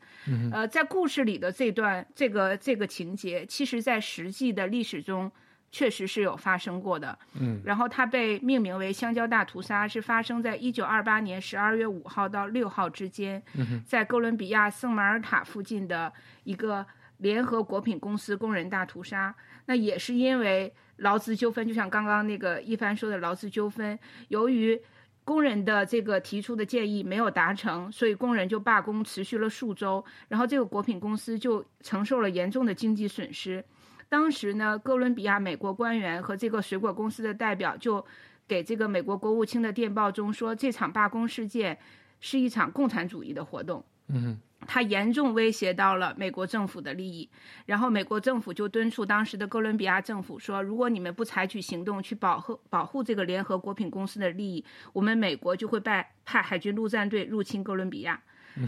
[0.52, 5.32] 呃，在故事里的这段这个这个情节，其实在实际的历史中
[5.72, 7.18] 确实是有发生过的。
[7.40, 13.42] 嗯，然后它被命名为香蕉大屠杀，是发生在一九二八年十二月五号到六号之间，
[13.86, 16.12] 在哥伦比亚圣马尔塔附近的
[16.44, 16.86] 一个
[17.18, 19.34] 联合果品公司工人大屠杀。
[19.68, 23.98] 那也是因为劳资纠纷，就像刚刚那个一帆说的劳资纠纷，
[24.30, 24.80] 由于
[25.24, 33.64] 工人的这个提出的建议没有达成，所以工人就罢工持续了数周，然后这个果品公司就承受了严重的经济损失。
[34.08, 38.06] 当时呢，哥伦比亚美国官员和这个水果公司的代表就
[38.48, 41.78] 给这个美国国务卿的电报中说，这场罢工事件
[42.20, 43.84] 是一场共产主义的活动。
[44.08, 47.30] 嗯它严重威胁到了美国政府的利益，
[47.66, 58.22] 然后美国政府就敦促当时的哥伦比亚政府说，如果你们不采取行动去保护保护这个联合果品公司的利益，我们美国就会派派海军陆战队入侵哥伦比亚。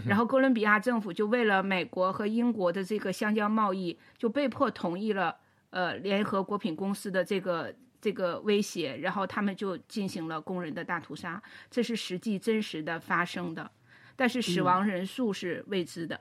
[0.06, 5.34] 然后哥伦比亚政府就为了美国和英国的这个香蕉贸易，就被迫同意了
[5.70, 13.70] 呃联合果品公司的这个这个威胁，然后他们就进行了工人的大屠杀，这是实际真实的发生的，
[14.18, 16.20] 但是死亡人数是未知的。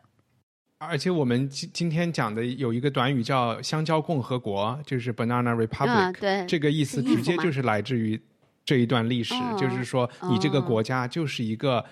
[0.78, 8.22] 而且我们今今天讲的有一个短语叫“香蕉共和国”，就是 “banana republic”，、啊对这个意思直接就是来自于
[8.64, 11.84] 这一段历史，哦就是说你这个哦国家就是一个。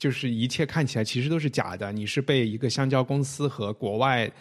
[0.00, 4.32] 就是一切看起来其实都是假的，你是被一个香蕉公司和国外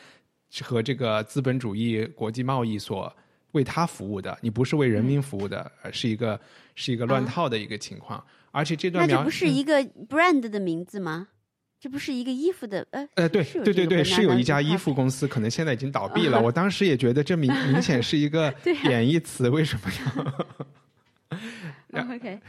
[0.61, 3.13] 和这个资本主义国际贸易所
[3.51, 6.39] 为他服务的，你不是为人民服务的，而是一个
[6.75, 8.25] 是一个乱啊套的一个情况。
[8.51, 11.27] 而且这段描这不是嗯一个 brand 的名字吗？
[11.79, 16.41] 这不是一个衣服的，呃，呃，对对对对，是有一家衣服公司，可能现在已经倒闭了。
[16.41, 18.51] 我当时也觉得这明 明显是一个
[18.83, 19.89] 贬义词，为什么
[21.31, 21.37] 要？
[22.03, 22.39] 哦 OK，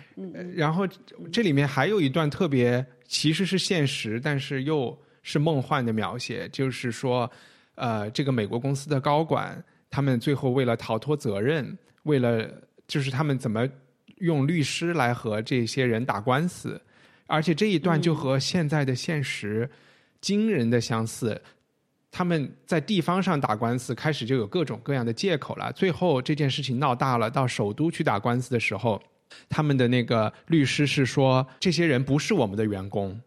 [0.55, 0.87] 然后
[1.33, 7.31] 这里面还有一段特别，其实是现实，但是又是梦幻的描写，就是说，
[7.77, 12.51] 呃，这个美国公司的高管，他们最后为了逃脱责任，为了
[12.89, 13.67] 就是他们怎么
[14.21, 16.81] 用律师来和这些人打官司，
[17.27, 19.69] 而且这一段就和现在的现实
[20.21, 21.41] 惊人的相似。
[22.13, 25.73] 他们在地方上打官司，开始就有各种各样的借口了。
[25.73, 29.01] 最后这件事情闹大了，到首都去打官司的时候，
[29.49, 33.21] 他们的那个律师是说，这些人不是我们的员工，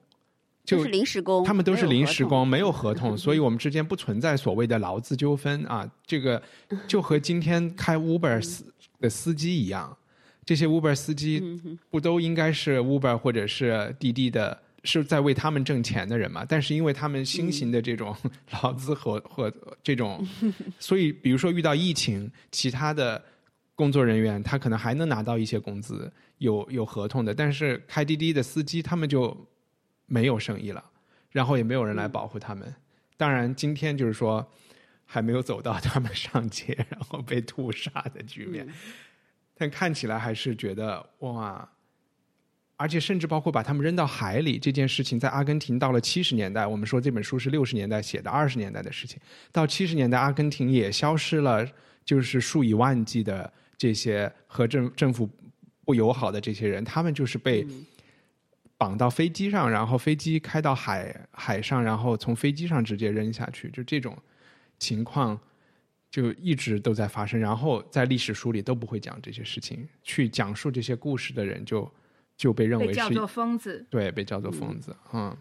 [0.66, 5.90] 就是临时工，他们都是临时工，没有合嗯同， 所以我们之间不存在所谓的劳资纠纷啊。
[6.06, 6.44] 这个
[6.86, 8.66] 就和今天开 Uber 司
[9.00, 9.98] 的司机一样，
[10.46, 16.46] 这些 Uber 司机嗯不都应该是 Uber 或者是滴滴的，是在为他们挣钱的人嘛？
[16.48, 18.16] 但是因为他们新型的这种
[18.62, 20.26] 劳资和和这种，
[20.80, 23.24] 所以比如说遇到疫情，其他的
[23.76, 29.48] 工作人员他可能还能拿到一些工资，有有合同的，但是开滴滴的司机他们就
[30.06, 30.84] 没有生意了，
[31.32, 32.74] 然后也没有人来保护他们。
[33.16, 34.46] 当然，今天就是说
[35.06, 38.68] 还没有走到他们上街然后被屠杀的局面，
[39.64, 41.70] 但看起来还是觉得哇。
[42.76, 49.18] 而且甚至包括把他们扔到海里这件事情，在阿根廷到了七十年代，我们说这本书是六十年代写的，二十年代的事情，
[49.54, 51.66] 到七十年代，阿根廷也消失了，
[52.04, 55.30] 就是数以万计的这些和政政府
[55.86, 57.66] 不友好的这些人，他们就是被
[58.78, 64.18] 绑到飞机上，然后飞机开到海海上，然后从飞机上直接扔下去，就这种
[64.78, 65.40] 情况
[66.14, 67.40] 就一直都在发生。
[67.40, 71.92] 然后在历史书里都不会讲这些事情，去讲述这些故事的人就
[72.38, 73.84] 就被认为是被叫做疯子。
[73.90, 75.36] 对被叫做疯子，嗯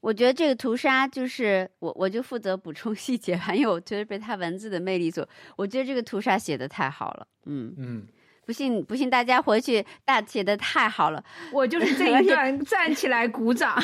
[0.00, 8.06] 我觉得这个屠杀就是我，我就负责补充细节吧，因为我觉得被他文字的魅力所，我觉得这个屠杀写的太好了，嗯，嗯，
[8.44, 13.82] 不信不信大家回去大写的太好了，我就是这一段 站起来鼓掌，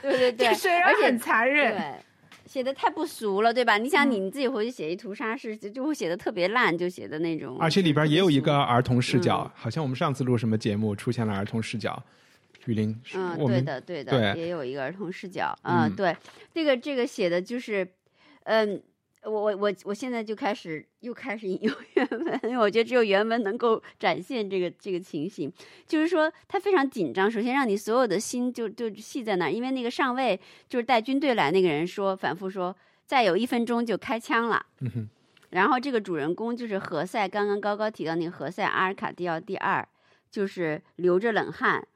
[0.00, 2.04] 对对对，这虽然而且很残忍，对，
[2.54, 3.78] 写的太不俗了，对吧？
[3.78, 9.50] 你想你你自己回去写一屠杀式，就就会写的特别烂，就写的那种，而且里边也有一个儿童视角，嗯。
[9.56, 12.00] 好像我们上次录什么节目出现了儿童视角，
[12.66, 14.40] 雨林，嗯，对的，对的，对。
[14.40, 16.16] 也有一个儿童视角，嗯嗯，对，
[16.52, 17.84] 这个这个写的就是，
[18.44, 18.80] 嗯，
[19.24, 25.52] 我我我我现在就开始又开始引用原文，因为我觉得只有原文能够展现这个这个情形，
[25.86, 35.08] 就是说他非常紧张，首先让你所有的心就就系在那儿，因为那个上尉就是带军队来那个人说，反复说再有一分钟就开枪了，嗯哼。
[35.50, 39.86] 然后这个主人公就是何塞，刚刚高高提到那个何塞阿尔卡蒂奥第二，
[40.28, 41.86] 就是流着冷汗，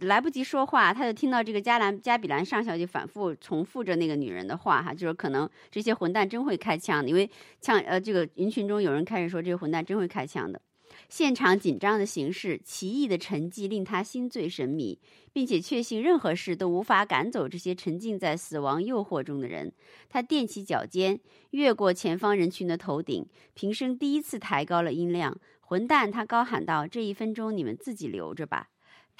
[0.00, 7.30] 来不及说话，他就听到这个加兰加比兰上校就反复重复着那个女人的话哈，就是可能这些混蛋真会开枪的，因为
[7.60, 10.60] 枪呃这个人群中有人开始说这个混蛋真会开枪的。
[11.08, 14.98] 现场紧张的形势、奇异的沉寂令他心醉神迷，
[15.32, 19.72] 并且确信任何事都无法赶走这些沉浸在死亡诱惑中的人。
[20.08, 21.18] 他踮起脚尖，
[21.50, 25.36] 越过前方人群的头顶，平生第一次抬高了音量。
[25.60, 26.10] 混蛋！
[26.10, 28.70] 他高喊道：“这一分钟你们自己留着吧。”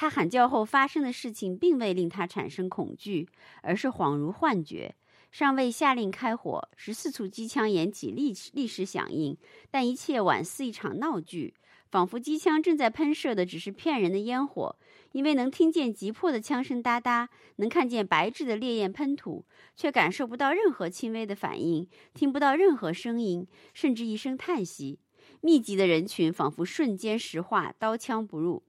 [0.00, 3.28] 他喊叫后发生的事情并未令他产生恐惧，
[3.60, 4.94] 而是恍如幻觉。
[5.30, 9.36] 上尉下令开火，十四处机枪引起立立时响应，
[9.70, 11.52] 但一切宛似一场闹剧，
[11.90, 14.74] 仿佛机枪正在喷射的只是骗人的烟火。
[15.12, 19.44] 因为能听见急迫的枪声哒哒，能看见白炽的烈焰喷吐，
[19.76, 24.98] 却感受不到任何轻微的反应，听不到任何声音，甚至一声叹息。
[25.42, 28.62] 密集的人群仿佛瞬间石化，刀枪不入。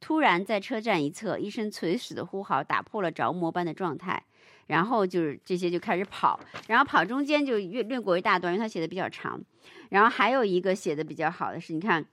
[0.00, 4.24] 突然，在车站一侧，一声垂死的呼号打破了着魔般的状态。
[4.68, 9.40] 然后就是这些就开始跑，然后跑中间就略略过一大段，因为他写的比较长。
[9.88, 12.04] 然后还有一个写的比较好的是，你看，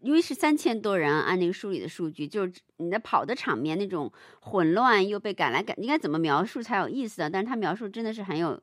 [0.00, 4.10] 因为是三千多人，按那个书里的数据，就是你的跑的场面那种
[4.40, 7.28] 混乱又被赶来赶，应该怎么描述才有意思啊？
[7.30, 8.58] 但是他描述真的是很有。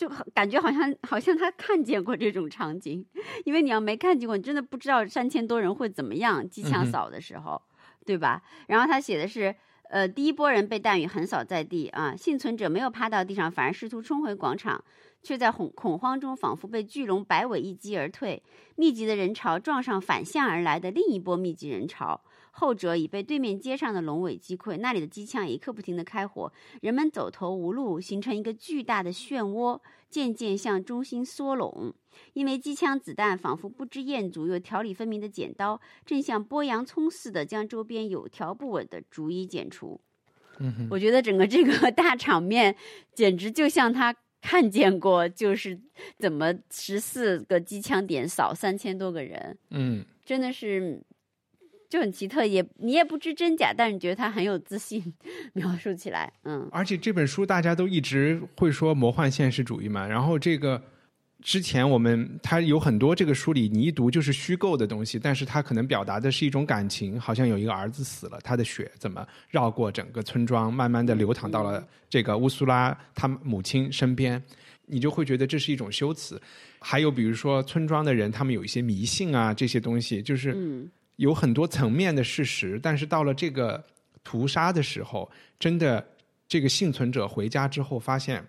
[0.00, 3.04] 就感觉好像好像他看见过这种场景，
[3.44, 7.60] 因为你要没看见过，你真的不知道三千多人会怎么样机枪扫的时候，
[8.06, 8.42] 对吧？
[8.68, 9.54] 然后他写的是，
[9.90, 14.82] 呃，第一波人被弹雨横扫在地啊，幸存者没有趴到地上，反而试图冲回广场，
[15.22, 18.42] 却在恐恐慌中仿佛被巨龙摆尾一击而退。
[18.76, 22.22] 密集的人潮撞上反向而来的另一波密集人潮。
[22.52, 31.94] 后者已被对面街上的龙尾击溃，那里的机枪也一刻不停地开火，人们走投无路，形成一个巨大的漩涡，渐渐向中心缩拢。
[32.32, 40.00] 因为机枪子弹仿佛不知厌足又条理分明的剪刀，正像剥洋葱似的将周边有条不紊的逐一剪除。
[40.58, 42.74] 嗯我觉得整个这个 大场面
[43.14, 45.80] 简直就像他看见过，就是
[46.18, 51.00] 怎么十四个机枪点扫三千多个人，嗯，真的是。
[51.90, 55.12] 就很奇特，也你也不知真假，但是你觉得他很有自信，
[55.54, 60.80] 描述起来，嗯，而且这本书大家都一直会说魔幻现实主义嘛，然后这个
[61.42, 74.40] 之前我们它有很多这个书里你一读就是虚构的东西，但是它可能表达的是一种感情，好像有一个儿子死了，他的血怎么绕过整个村庄，慢慢的流淌到了这个乌苏拉他母亲身边，
[74.86, 76.40] 你就会觉得这是一种修辞。
[76.78, 80.88] 还有比如说村庄的人，他们有一些迷信啊，这些东西就是。
[81.20, 83.84] 有很多层面的事实，但是到了这个
[84.24, 86.02] 屠杀的时候，真的
[86.48, 88.42] 这个幸存者回家之后，发现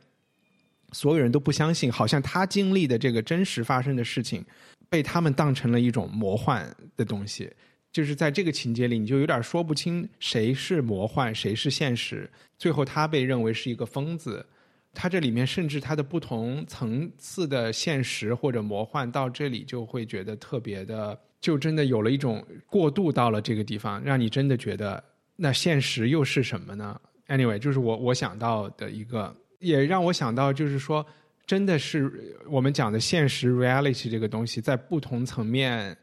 [0.93, 4.41] 所有人都不相信，好像他经历的这个真实发生的事情，
[4.89, 6.65] 被他们当成了一种魔幻
[6.95, 7.51] 的东西。
[7.91, 12.31] 就是在这个情节里，你就有点说不清谁是魔幻，谁是现实。
[12.57, 14.45] 最后，他被认为是一个疯子。
[14.93, 25.03] 他这里面甚至他的不同层次的现实或者魔幻，到这里就会觉得特别的，就真的有了一种过渡到了这个地方，让你真的觉得
[25.35, 31.05] 那现实又是什么呢？Anyway，就是我我想到的一个，也让我想到就是说，
[31.45, 35.97] 真的是我们讲的现实 reality 这个东西，在不同层面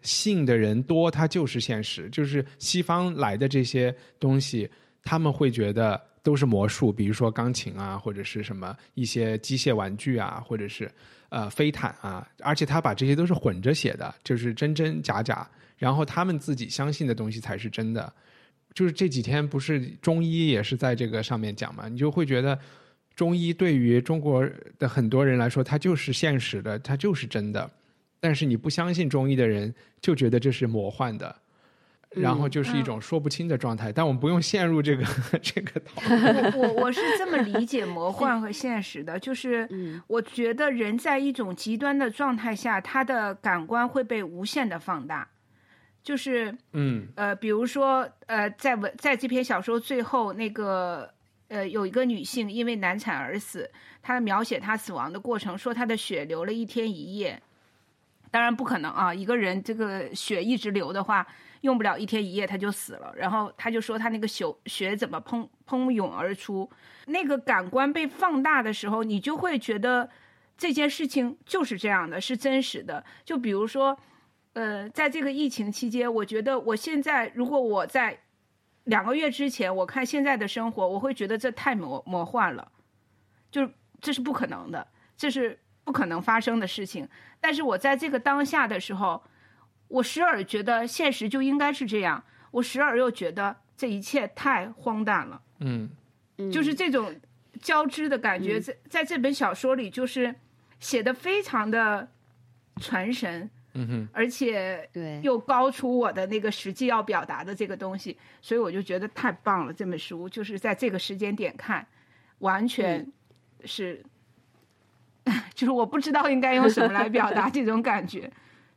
[0.00, 2.08] 信的人多，它就是现实。
[2.10, 4.68] 就是西方来的这些东西，
[5.04, 6.00] 他们会觉得。
[6.24, 10.88] 都是魔术，比如说钢琴啊，或者是什么一些机械玩具啊，或者是
[11.32, 18.12] 呃飞毯啊，而且他把这些都是混着写的，就是真真假假，然后他们自己相信的东西才是真的。
[18.74, 22.58] 就是这几天不是中医也是在这个上面讲嘛，你就会觉得
[23.16, 24.46] 中医对于中国
[24.78, 27.70] 的很多人来说，它就是现实的，它就是真的，
[28.20, 31.34] 但是你不相信中医的人就觉得这是魔幻的。
[32.14, 35.04] 然后就是一种说不清的状态，但我们不用陷入这个
[35.40, 36.52] 这个讨论。
[36.54, 39.68] 我我我是这么理解魔幻和现实的，就是
[40.06, 45.26] 我觉得人在一种极端的状态下，他的感官会被无限的放大。
[46.02, 51.08] 就是嗯呃，比如说呃，在文在这篇小说最后那个
[51.48, 53.70] 呃，有一个女性因为难产而死，
[54.02, 57.40] 她描写她死亡的过程，说她的血流了一天一夜。
[58.30, 61.26] 当然不可能啊，一个人这个血一直流的话。
[61.62, 66.68] 用不了一天一夜他就死了，然后他就说他那个血血怎么喷喷涌而出，
[67.06, 70.10] 那个感官被放大的时候，你就会觉得
[70.58, 73.04] 这件事情就是这样的，是真实的。
[73.24, 73.96] 就比如说，
[74.54, 78.18] 呃，在这个疫情期间，我觉得我现在如果我在
[78.84, 82.72] 两个月之前我看现在的生活，我会觉得这太魔魔幻了，
[83.52, 84.84] 就是这是不可能的，
[85.16, 87.08] 这是不可能发生的事情。
[87.40, 89.22] 但是我在这个当下的时候。
[89.92, 95.42] 我时而觉得现实就应该是这样，我时而又觉得这一切太荒诞了。
[95.60, 95.90] 嗯，
[96.50, 97.14] 就是这种
[97.60, 100.34] 交织的感觉，在在这本小说里，就是
[100.80, 102.08] 写的非常的
[102.80, 103.50] 传神。
[103.74, 109.72] 嗯哼，而且对又高出我的那个实际要表达的这个东西，所以我就觉得太棒了。
[109.72, 111.86] 这本书就是在这个时间点看，
[112.40, 113.10] 完全
[113.64, 114.02] 是，
[115.54, 118.30] 就是我不知道应该用什么来表达这种感觉。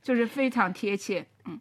[0.05, 1.59] 就是非常贴切，嗯，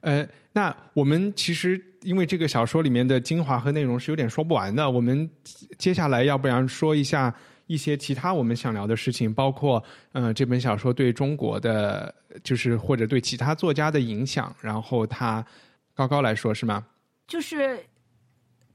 [0.00, 5.30] 呃，那我们其实因为这个小说里面的精华和内容是有点说不完的，我们
[5.76, 7.32] 接下来要不然说一下
[7.66, 15.44] 一些其他我们想聊的事情，包括呃这本小说对中国的，就是或者对其他作家的影响，然后他
[15.94, 16.82] 高高来说是吗？
[17.28, 17.78] 就是。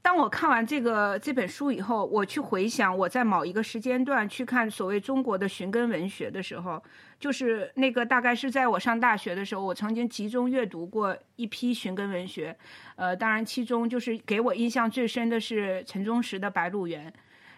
[0.02, 6.82] 当我看完这个这本书以后，我去回想我在某一个时间段去看所谓中国的寻根文学的时候，
[7.20, 12.54] 就是那个大概是在我上大学的时候，我曾经集中阅读过一批寻根文学，
[12.96, 17.08] 呃，当然其中就是给我印象最深的是陈忠实的《白鹿原》。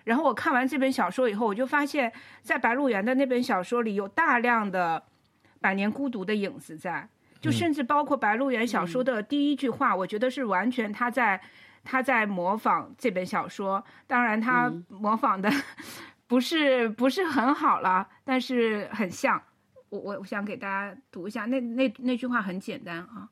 [0.05, 5.03] 然后我看完这本小说以后，我就发现，在《白鹿原》的那本小说里有大量的
[5.62, 7.09] 《百年孤独》的影子在，
[7.40, 11.40] 就甚至包括《白鹿原》小说的第一句话，我觉得是完全他在。
[11.85, 15.49] 他在模仿这本小说，当然他模仿的
[16.26, 19.41] 不是不是很好了，但是很像。
[19.91, 23.28] 我我我想给大家读一下，那那那句话很简单啊，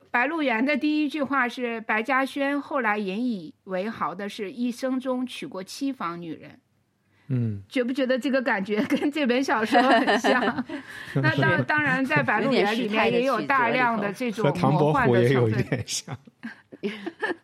[0.10, 6.58] 《白鹿原》的第一句话是：白嘉轩后来引以为豪的是一生中娶过七房女人。
[7.28, 10.64] 嗯，觉不觉得这个感觉跟这本小说很像？
[11.16, 15.84] 那当当然，在《白鹿原》里面也有大量的这种魔幻的成分。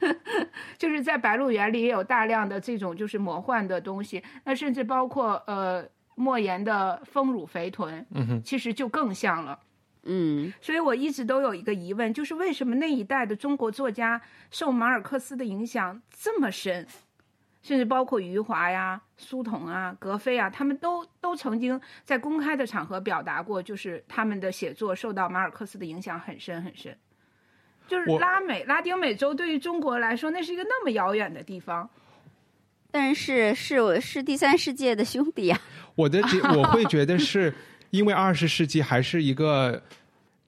[0.78, 9.58] 就是在《白鹿原》里也有大量的这种就是魔幻的东西，那甚至包括呃莫言的《丰乳肥臀》，嗯哼，其实就更像了，
[10.04, 10.52] 嗯。
[10.60, 14.20] 所以我一直都有一个疑问，就是为什么那一代的中国作家
[14.50, 16.86] 受马尔克斯的影响这么深，
[17.62, 26.96] 甚至包括余华呀、苏童啊、格非啊，他们都都曾经在公开的场合表达过，就是他们的写作受到马尔克斯的影响很深很深。
[27.90, 31.90] 就是拉美、拉丁美洲对于中国来说，那是一个那么遥远的地方，
[32.92, 35.60] 但是是我是第三世界的兄弟呀。
[35.96, 36.22] 我的
[36.56, 37.52] 我会觉得是
[37.90, 39.82] 因为二十世纪还是一个，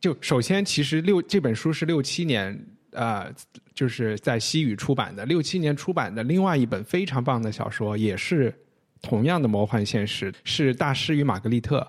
[0.01, 2.57] 就首先其实六这本书是六七年
[2.93, 3.27] 啊，
[3.75, 8.55] 就是在西语出版的，六七年出版的另外一本非常棒的小说，也是
[9.03, 11.81] 同样的魔幻现实，是《大师与玛格丽特》。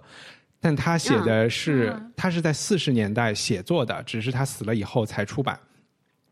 [0.63, 5.59] 但他写的是，他是在四十年代写作的，只是他死了以后才出版。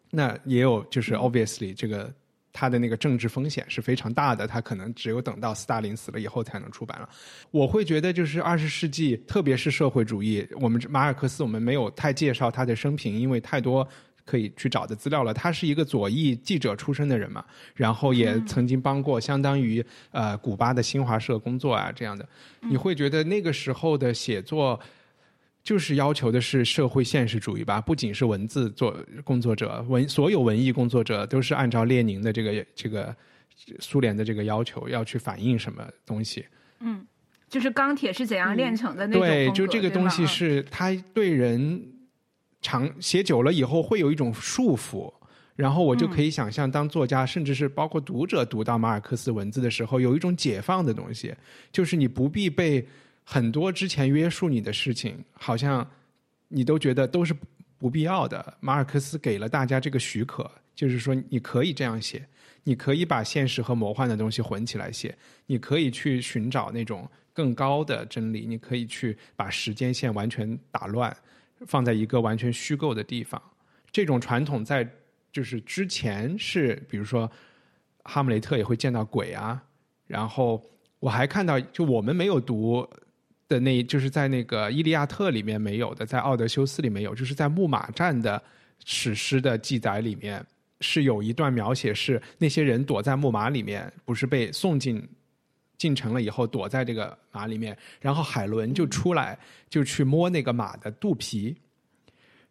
[0.09, 2.09] 那也有就是 obviously 这个
[2.53, 7.09] 他的那个政治风险是非常大的，他可能只有等到斯大林死了以后才能出版了。
[7.51, 13.86] 我会觉得，就是二十世纪，特别是社会主义，我们马尔克斯我们没有太介绍他的生平，因为太多
[14.26, 15.34] 可以去找的资料了。
[15.34, 17.43] 他是一个左翼记者出身的人嘛，
[17.76, 22.28] 然后也曾经帮过相当于呃古巴的新华社工作啊这样的。
[22.61, 24.80] 你会觉得那个时候的写作。
[25.63, 33.15] 就是要求的是社会现实主义吧，不仅是文字作工作者，文所有文艺工作者都是按照列宁的这个这个
[33.78, 36.43] 苏联的这个要求要去反映什么东西。
[36.80, 37.05] 嗯，
[37.47, 41.80] 就是钢铁是怎样炼成的那种对，就这个东西是他对人
[42.62, 45.14] 长写久了以后会有一种束缚，
[45.55, 51.36] 然后我就可以想象，当作家甚至是包括读者读到马尔克斯文字的时候，有一种解放的东西，
[51.72, 52.88] 就是你不必被。
[53.24, 55.88] 很多之前约束你的事情，好像
[56.47, 57.34] 你都觉得都是
[57.78, 58.57] 不必要的。
[58.59, 62.28] 马尔克斯给了大家这个许可，就是说你可以这样写，
[62.64, 71.16] 你可以把现实和魔幻的东西混起来写，你可以去寻找那种更高的真理，你可以去把时间线完全打乱，
[71.66, 73.41] 放在一个完全虚构的地方。
[73.91, 74.88] 这种传统在
[75.32, 77.30] 就是之前是，比如说
[78.03, 79.64] 哈姆雷特也会见到鬼啊，
[80.07, 80.62] 然后
[80.99, 82.88] 我还看到，就我们没有读。
[83.47, 88.41] 的那，就是在那个《伊利亚特》里面没有的，在《奥德修斯》里面有，就是在木马战的
[88.86, 90.41] 史诗的记载里面，
[90.80, 95.05] 是有一段描写，是那些人躲在木马里面，不是被送进
[95.82, 99.36] 进城了以后，躲在这个马里面，然后海伦就出来，
[99.67, 101.55] 就去摸那个马的肚皮，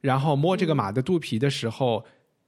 [0.01, 2.05] 然后摸这个马的肚皮的时候，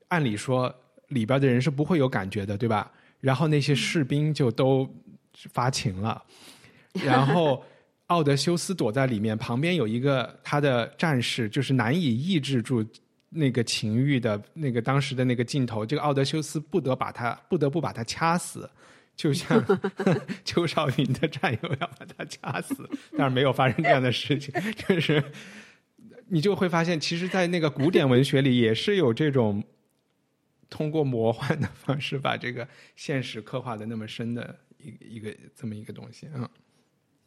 [0.09, 0.74] 按理说
[1.07, 2.91] 里边的人是不会有感觉的，对吧？
[3.20, 4.93] 然后那些士兵就都
[5.53, 6.20] 发情了，
[7.05, 7.62] 然后。
[8.09, 12.85] 奥德修斯躲在里面，旁边有一个他的战士，就是难以抑制住
[13.30, 15.87] 那个情欲的那个当时的那个镜头。
[15.87, 18.68] 这个奥德修斯不得把他不得不把他掐死，
[19.15, 19.63] 就像
[20.45, 24.53] 邱少云的战友要把他掐死，但是没有发生这样的事情。
[24.89, 25.23] 就是
[26.29, 29.63] 你就会发现，其实，在那个古典文学里，也是有这种
[30.71, 36.51] 通过魔幻的方式把这个现实刻画的那么深的一一个这么一个东西啊。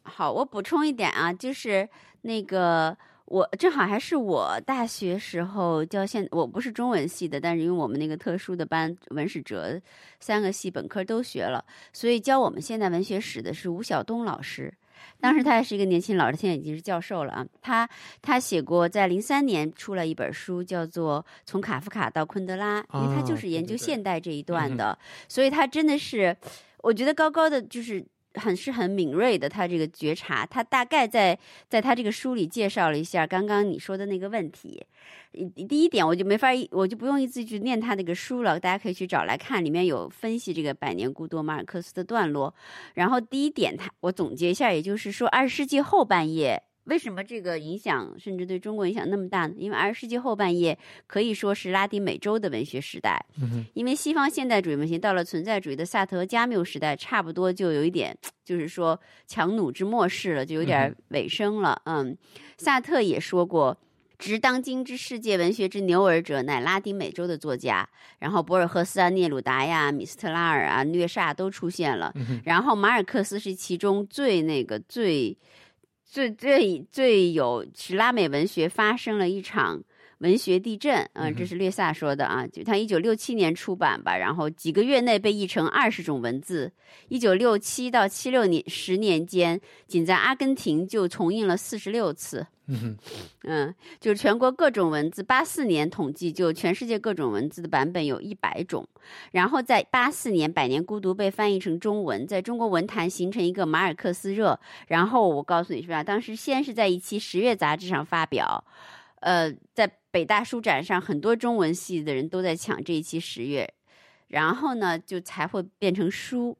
[0.02, 1.88] 好，我补充一点啊，就是
[2.22, 9.80] 那个我正好还是我大学时候教现，我不是中文系的，但是因为我们那个特殊的班文史哲
[10.20, 14.72] 三个系本科都学了，所以教我们现代文学史的是吴晓东老师。
[15.20, 17.46] 当时他还是一个年轻老师，现在已经是教授了啊。
[17.60, 17.88] 他
[18.22, 24.96] 他写过，在零三年出了一本书，叫做《从卡夫卡到昆德拉》，因为他就是研究现代这一段的，
[25.28, 26.36] 所以他真的是，
[26.78, 28.06] 我觉得高高的就是。
[28.36, 34.84] 很是很敏锐的，他这个觉察，他大概在在他这个书里介绍了一下刚刚你说的那个问题。
[35.68, 42.54] 第一点，我就没法，我就不用一字去念他那个书了，大家可以去找来看，里面有分析这个《百年孤独》马尔克斯的段落。
[42.94, 46.62] 然后第一点，他我总结一下，也就是说，二十世纪后半叶。
[46.86, 49.54] 为什么这个影响甚至对中国影响那么大呢？
[49.56, 53.24] 因为二十世纪后半叶可以说是拉丁美洲的文学时代。
[53.74, 61.82] 因为西方现代主义文学到了存在主义的萨特加缪时代，差不多就有一点，就是说强弩之末世了，就有点尾声了。
[61.86, 62.16] 嗯，
[62.56, 63.76] 萨特也说过，
[64.16, 67.88] 执当今之世界文学之牛耳者，乃拉丁美洲的作家。
[68.20, 72.14] 然后博尔赫斯啊、聂鲁达呀、米斯特拉尔啊、虐煞都出现了。
[72.44, 75.36] 然后马尔克斯是其中最那个最。
[76.08, 79.82] 最最最有是拉美文学发生了一场
[80.18, 86.72] 文学地震，嗯，这是略萨说的啊，就他一九六七年出版吧，然后几个月内被译成二十种文字，
[87.08, 92.46] 一九六七到七六年十年间，仅在阿根廷就重印了四十六次。
[92.68, 98.86] 嗯，就是全国各种文字，八四年统计就全世界各种文字的版本有一百种，
[99.30, 104.58] 然后在八四年《百年孤独》被翻译成中文，在中国文坛形成一个马尔克斯热。
[104.88, 106.02] 然后我告诉你是吧？
[106.02, 108.64] 当时先是在一期十月杂志上发表，
[109.20, 113.72] 呃，在北大书展上，很多中文系的人都在抢这一期十月，
[114.26, 116.58] 然后呢，就才会变成书。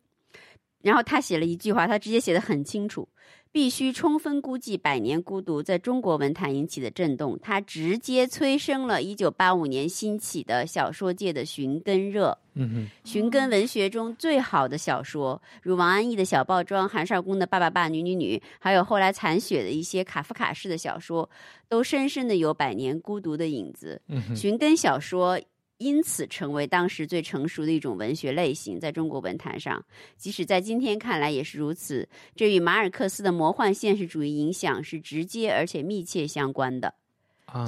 [0.83, 3.09] 然后他写了一句话，他直接写的很清楚。
[3.57, 12.37] 必须充分估计《百年孤独》在中国文坛引起的震动，它直接催生了1985年兴起的小说界的寻根热。
[12.53, 21.27] 嗯哼，寻根文学中最好的小说，如王安忆的小报庄、韩少功的爸爸爸女女女，还有后来残雪的一些卡夫卡式的小说，
[21.67, 24.03] 都深深的有《百年孤独》的影子。
[24.35, 25.41] 寻根小说。
[25.79, 29.85] 因此，成为当时最成熟的一种文学类型，在中国文坛上，
[30.17, 32.09] 即使在今天看来也是如此。
[32.35, 36.95] 这与马尔克斯的魔幻现实主义影响是直接而且密切相关的。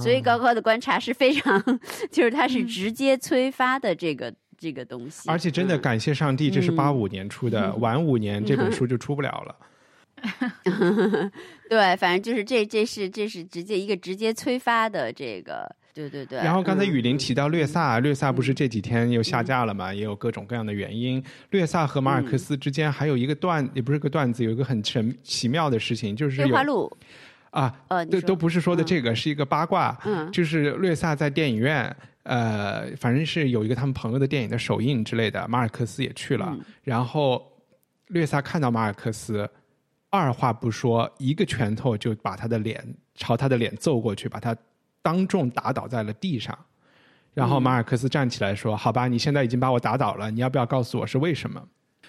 [0.02, 1.62] 所以，高高的观察是非常，
[2.10, 5.30] 就是它是直接催发的这个这个东西。
[5.30, 9.56] 而且真的嗯感谢上帝，这是嗯八五年出的， 晚五年这本书就出不了了。
[11.70, 16.38] 对，反正就是这这是这是直接一个直接催发的这个，对对对。
[16.38, 19.92] 然后刚才嗯雨林提到略萨，略萨不是这几天又下架了嘛？
[19.92, 21.22] 也有各种各样的原因。
[21.50, 26.90] 略萨和马尔克斯之间还有一个段，也不是个段子，有一个很神奇妙的事情，就是有
[27.50, 29.98] 啊，呃，都都不是说的这个，是一个八卦。
[30.04, 36.46] 嗯就是略萨在电影院，呃，反正是有一个他们朋友的电影的首映之类的，马尔克斯也去了。
[36.52, 37.50] 嗯然后
[38.08, 39.48] 略萨看到马尔克斯，
[40.10, 42.82] 二话不说，一个拳头就把他的脸
[43.14, 44.56] 朝他的脸揍过去，把他
[45.02, 46.56] 当众打倒在了地上。
[47.34, 51.62] 然后马尔克斯站起来说：“好吧，你现在已经把我打倒了，你要不要告诉我是为什么？”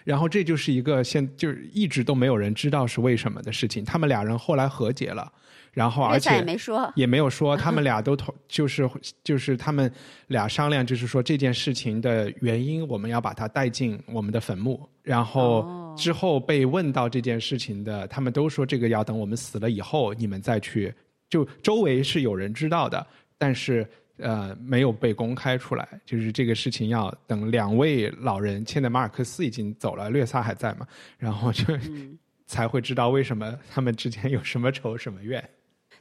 [0.03, 3.85] 然后这就是一个现就是一直都没有人知道是为什么的事情。
[3.85, 5.31] 他们俩人后来和解了，
[5.71, 8.89] 然后而且也且没说，也没有说他们俩都同就是
[9.23, 9.91] 就是他们
[10.27, 14.87] 俩商量，就是说这件事情的原因，我们要把它带进我们的坟墓。
[15.03, 20.91] 然后哦之后被问到这件事情的，他们都说这个要等我们死了以后，你们再去。
[21.29, 23.05] 就周围是有人知道的，
[23.37, 25.87] 但是呃没有被公开出来。
[26.05, 32.17] 就是这个事情要等两位老人，现在马尔克斯已经走了，略萨还在嘛，然后就、嗯
[32.49, 35.49] 才会知道为什么他们之间有什么仇什么怨。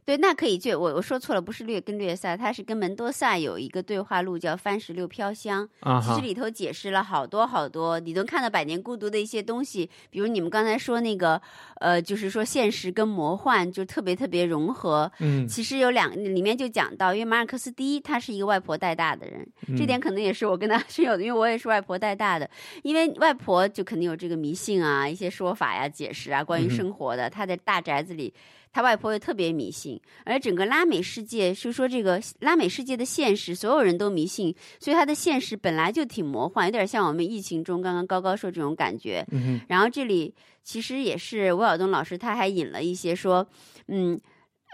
[0.09, 11.39] 对，那可以就我我说错了，不是略跟略萨，他是跟门多萨有一个对话录叫《番石榴飘香》，啊其实，里头解释了好多好多，你能看到《百年孤独》的一些东西，比如你们刚才说那个，
[11.81, 15.13] 呃，就是说现实跟魔幻就特别特别融合。
[15.19, 19.47] 嗯其实有两里面就讲到，因为马尔克斯第一，他是一个外婆带大的人，
[19.77, 22.49] 这点可能也是我跟他 是有的，因为我也是外婆带大的，
[22.83, 28.33] 因为外婆就肯定有这个迷信啊，一些说法呀、解释啊，关于生活的，他在大宅子里。
[28.73, 39.27] 他外婆又特别迷信，而整个拉美世界，就说这个拉美世界的现实，所有人都迷信，所以他的现实本来就挺魔幻，有点像我们疫情中刚刚高高说这种感觉。
[39.31, 43.47] 嗯然后这里其实也是吴晓东老师他还引了一些说，
[43.89, 44.21] 嗯，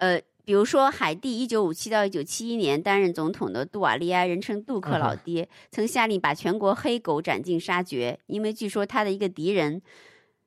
[0.01, 0.21] 呃。
[0.47, 9.81] 比如说，海地一九五七到一九七一年担任总统的杜瓦利埃，人称杜克老爹，曾下令把全国黑狗斩尽杀绝，因为据说他的一个敌人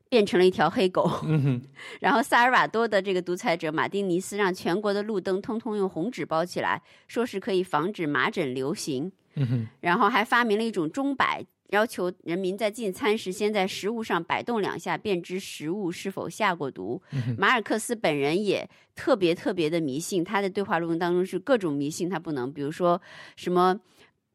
[0.10, 1.10] 变成了一条黑狗。
[1.26, 1.62] 嗯，
[2.01, 9.12] 然后萨尔瓦多的这个独裁者马丁尼斯让全国的路灯通通用红纸包起来，说是可以防止麻疹流行。
[9.36, 17.01] 嗯，然后还发明了一种钟摆，要求人民在进餐时先在食物上摆动两下，便知食物是否下过毒。
[17.38, 22.99] 马尔克斯本人也特别特别的迷信，他的对话录当中是各种迷信他不能，比如说
[23.36, 23.80] 什么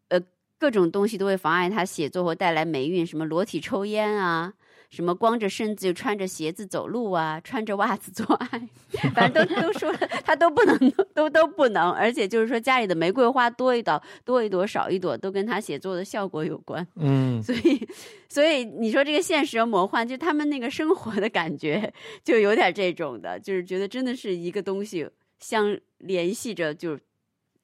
[0.08, 0.20] 呃
[0.58, 4.52] 各种东西都会妨碍他写作或带来霉运，什么裸体抽烟啊。
[4.92, 8.68] 什么光着身子就穿着鞋子走路啊，穿着袜子做爱，
[9.14, 10.78] 反正都 都说了他都不能，
[11.14, 16.86] 都都不能，而且就是说家里的玫瑰花多一朵多一朵少一朵，都跟他写作的效果有关。
[16.96, 17.88] 嗯所以，
[18.28, 21.90] 所以你说这个现实和魔幻，就他们那个生活的感觉，
[22.22, 26.98] 就有点这种的，就是觉得真的是一个东西相联系着，就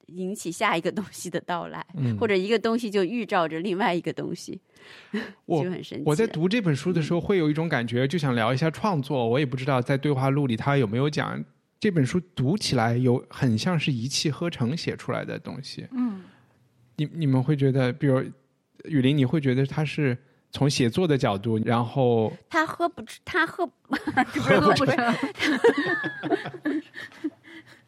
[0.07, 4.59] 引起下一个东西的到来，嗯或者一个东西就预兆着另外一个东西，
[5.45, 5.65] 我。
[6.05, 9.27] 我在读这本书的时候，会有一种感觉，就想聊一下创作。
[9.27, 11.43] 我也不知道在对话录里他有没有讲
[11.79, 15.87] 这本书读起来有很像是一气呵成写出来的东西。
[15.91, 16.21] 嗯，
[16.97, 18.21] 你你们会觉得，比如
[18.85, 20.17] 雨林，你会觉得他是
[20.51, 23.65] 从写作的角度，然后他喝不出，他喝
[24.59, 25.15] 喝不成。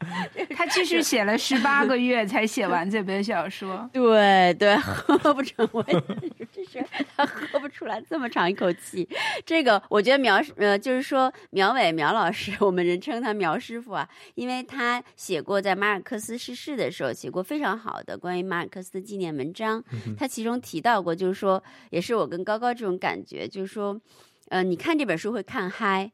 [0.56, 3.88] 他其实写了十八个月才写完这本小说。
[3.94, 6.86] 对对，喝不成，我也是，这是
[7.16, 9.08] 他喝不出来这么长一口气。
[9.46, 19.84] 这个我觉得苗呃，就是说苗伟苗老师，我们人称他苗师傅啊，因为他写过在马尔克斯逝世的时候写过非常好的关于马尔克斯的纪念文章。
[20.18, 24.02] 他其中提到过，就是说，也是我跟高高这种感觉，就是说，
[24.50, 26.12] 呃，你看这本书会看嗨。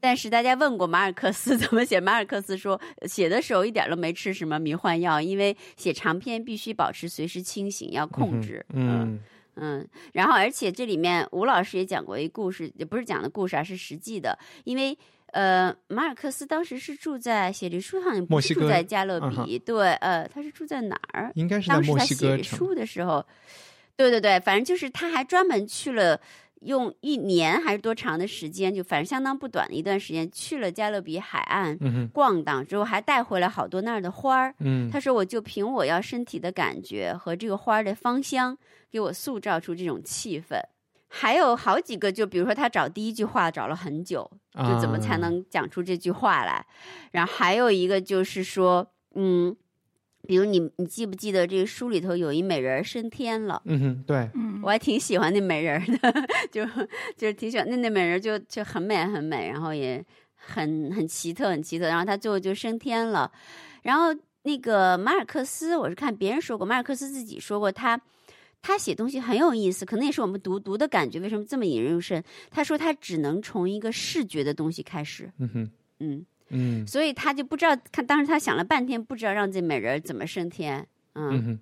[0.00, 8.64] 但是大家问过马尔克斯怎么写，马尔克斯说写的时候一点都没吃什么迷幻药，因为写长篇必须保持随时清醒，要控制。
[8.72, 9.20] 嗯
[9.56, 14.96] 嗯，然后而且这里面吴老师也讲过一故事，也不是讲的故事，啊是实际的，因为。
[15.32, 21.32] 呃，马尔克斯当时是住在写这书好像不是住在加勒嗯比，对，呃，他是住在哪儿？
[21.36, 22.42] 应该是在当时他墨西哥写。
[22.42, 23.24] 书的时候，
[23.96, 26.20] 对对对，反正就是他还专门去了，
[26.64, 31.78] 用一年还是多长的时间，就反正相当不短的一段时间，去了加勒比海岸、
[32.12, 34.54] 逛荡之后，还带回来好多那儿的花儿。
[34.60, 38.56] 嗯他说：“我就凭我要身体的感觉和这个花儿的芳香，
[38.90, 40.60] 给我塑造出这种气氛。”
[41.14, 46.64] 还有好几个，就比如说他找第一句话找了很久，就怎么才啊能讲出这句话来。
[47.10, 49.54] 然后还有一个就是说，嗯，
[50.26, 53.60] 比如你你记不记得这个书里头有一美人儿升天了？
[53.64, 54.30] 嗯哼，对，
[54.62, 56.64] 我还挺喜欢那美人儿的， 就
[57.16, 60.04] 就是挺喜欢那那美人儿就就很美很美，然后也
[60.34, 63.30] 很很奇特很奇特，然后她最后就升天了。
[63.82, 68.00] 然后那个马尔克斯，我是看别人说过，马尔克斯自己说过，他
[68.60, 72.22] 他写东西很有意思，可能也是我们读读的感觉，为什么这么引人入胜？
[72.50, 76.86] 他说他只能从一个视觉的东西开始，嗯哼，嗯，嗯。
[76.86, 81.58] 所以他就不知道，看当时他想了半天，不知道让这美人怎么升天，嗯哼，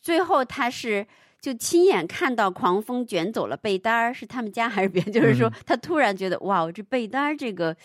[0.00, 1.06] 最后他是
[1.44, 5.12] 就亲眼看到狂风卷走了被单儿，是他们家还是别人？
[5.12, 5.52] 就是说嗯。
[5.66, 7.76] 他突然觉得哇，这被单儿这个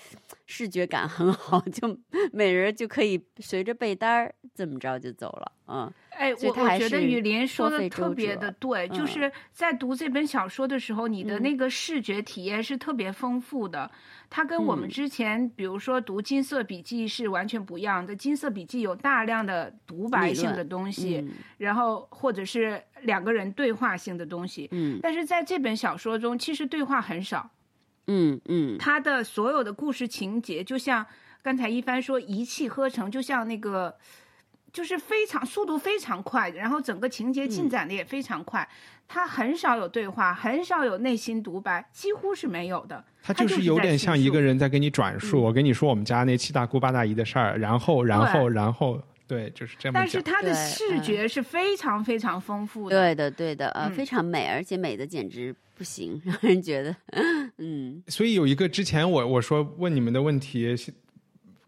[0.45, 1.99] 视觉感很好， 就
[2.31, 5.91] 美人就可以随着被单儿怎么着就走了，嗯。
[6.11, 9.07] 哎，我我觉得雨林说的特别的对，就嗯。
[9.07, 11.41] 是在读这本小说的时候，你的嗯。
[11.41, 13.91] 那个视觉体验是特别丰富的。
[14.29, 14.89] 它跟我们嗯。
[14.89, 21.31] 之前，比如说读《金色笔记》是完全不一样的，《金色笔记》有大量的独白性的东西，嗯。
[21.57, 24.67] 然后或者是两个人对话性的东西。
[24.71, 27.49] 嗯但是在这本小说中，其实对话很少，
[28.07, 31.05] 嗯嗯他的所有的故事情节，就像
[31.41, 33.95] 刚才一帆说一气呵成，就像那个，
[34.71, 38.67] 就是非常速度非常快，然后整个情节进展的也非常快。
[39.11, 43.03] 他很少有对话，很少有内心独白，几乎是没有的。
[43.23, 45.39] 他就就是有点像一个人在给你转述。
[45.39, 50.33] 嗯我跟你说我们家那七大姑八大姨的事儿，然后，然后，然后，对，就是这么但是讲。
[50.33, 52.99] 它的视嗯觉是非常非常丰富的。
[52.99, 56.95] 对的对的，呃，嗯非常美，而且美的简直不行， 让人觉得，
[57.59, 60.75] 嗯所以有一个之前我我说问你们的问题，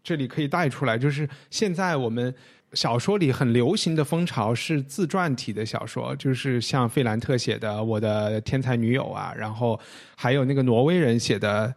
[0.02, 2.34] 这里可以带出来，就是现在我们
[2.72, 9.78] 小说里很流行的风潮是自传体的小说，就是像费兰特写的《我的天才女友》啊，然后
[10.16, 11.72] 还有那个挪威人写的。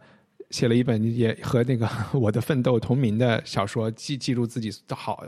[0.50, 1.84] 写了一本也和那个
[2.16, 5.24] 《我的奋斗》同名的小说，记记录自己的好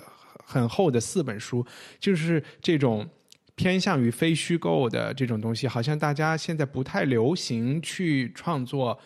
[0.48, 1.64] 很厚的四本书，
[2.00, 3.06] 就是这种
[3.54, 8.98] 偏向于非虚构的这种东西，好像大家现在不太流行去创作。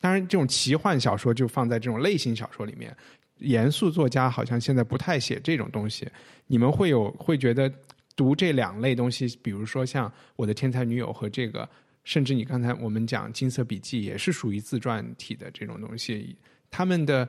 [0.00, 2.92] 当然，这种奇幻小说就放在这种类型小说里面，
[3.38, 6.04] 严肃作家好像现在不太写这种东西。
[6.48, 7.72] 你们会有会觉得
[8.16, 11.68] 读这两类东西，比如说像《我的天才女友》和这个，
[12.02, 16.36] 甚至你刚才我们讲《金色笔记》也是属于自传体的这种东西，
[16.68, 17.28] 他们的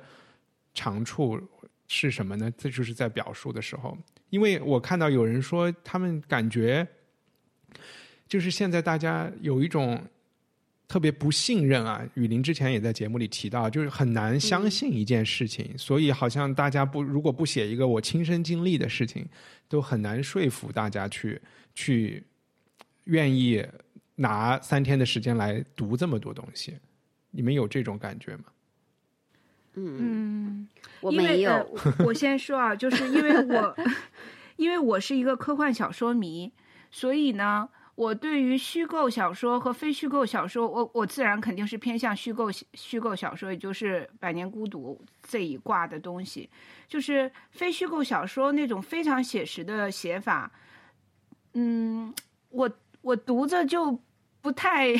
[0.73, 1.39] 长处
[1.95, 2.52] 是什么呢？
[2.57, 3.95] 这就是在表述的时候，
[4.32, 6.86] 因为我看到有人说，他们感觉
[8.28, 10.03] 就是现在大家有一种
[10.88, 12.03] 特别不信任啊。
[12.15, 19.24] 雨林之前也在节目里提到，就是很难相信一件事情，所以好像大家不如果不写一个我亲身经历的事情，
[19.70, 21.40] 都很难说服大家去
[21.76, 22.24] 去
[23.03, 23.64] 愿意
[24.15, 26.76] 拿三天的时间来读这么多东西。
[27.30, 28.45] 你们有这种感觉吗？
[29.76, 30.68] 嗯，嗯，
[31.02, 31.76] 我没有，
[32.06, 33.76] 我先说啊，就是因为我
[34.58, 36.52] 因为我是一个科幻小说迷，
[36.91, 46.50] 所以呢，我对于虚构小说和非虚构小说，我我自然肯定是偏向虚构虚构小说，也就是《百年孤独》这一挂的东西。
[46.88, 50.52] 就是非虚构小说那种非常写实的写法，
[51.54, 52.14] 嗯，
[52.50, 52.70] 我
[53.02, 54.00] 我读着就
[54.41, 54.94] 不太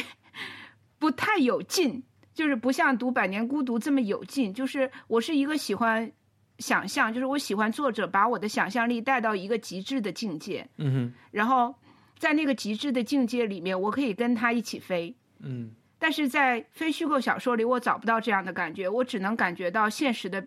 [0.98, 2.02] 不太有劲。
[2.34, 6.12] 就是不像读《百年孤独》这么有劲，就是我是一个喜欢
[6.60, 11.74] 想象，就是我喜欢作者把我的想象力带到一个极致的境界，嗯哼，然后
[12.18, 15.16] 在那个极致的境界里面，我可以跟他一起飞。
[15.40, 20.46] 嗯但是在非虚构小说里，我找不到这样的感觉，我只能感觉到现实的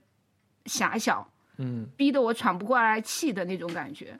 [0.67, 1.27] 狭小，
[1.57, 4.19] 嗯逼得我喘不过来气的那种感觉。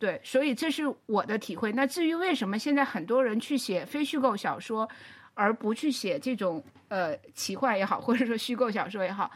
[0.00, 1.70] 对，所以这是我的体会。
[1.72, 4.88] 那至于为什么现在很多人去写非虚构小说，
[5.34, 9.30] 而不去写这种呃奇幻也好，或者说虚构小说也好，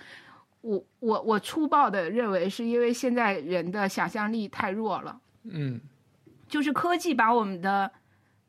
[0.60, 5.80] 我我我粗暴的认为是因为现在人的想象力太弱了，嗯
[6.48, 7.90] 就是科技把我们的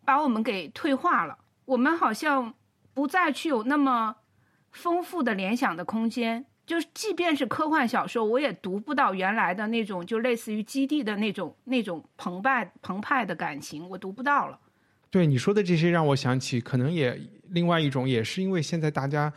[0.05, 2.53] 把我们给退化了，我们好像
[2.93, 4.15] 不再去有那么
[4.71, 6.45] 丰富的联想的空间。
[6.65, 14.59] 就是即便是科幻小说，我也读不到原来的那种，就类似于基地的那种那种澎湃澎湃的感情，我读不到了。
[15.09, 17.19] 对你说的这些，让我想起，可能也
[17.51, 19.31] 另外一种，也是因为现在大家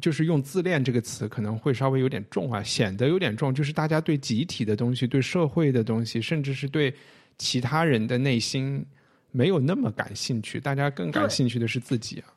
[0.00, 6.94] 就是用“自恋”这个词，可能会稍微有点重啊，显得有点重，就是大家对集体的东西、对社会的东西，甚至是对
[7.38, 8.84] 其他人的内心
[9.30, 12.32] 没有那么感兴趣，大家更感兴趣的是自己啊。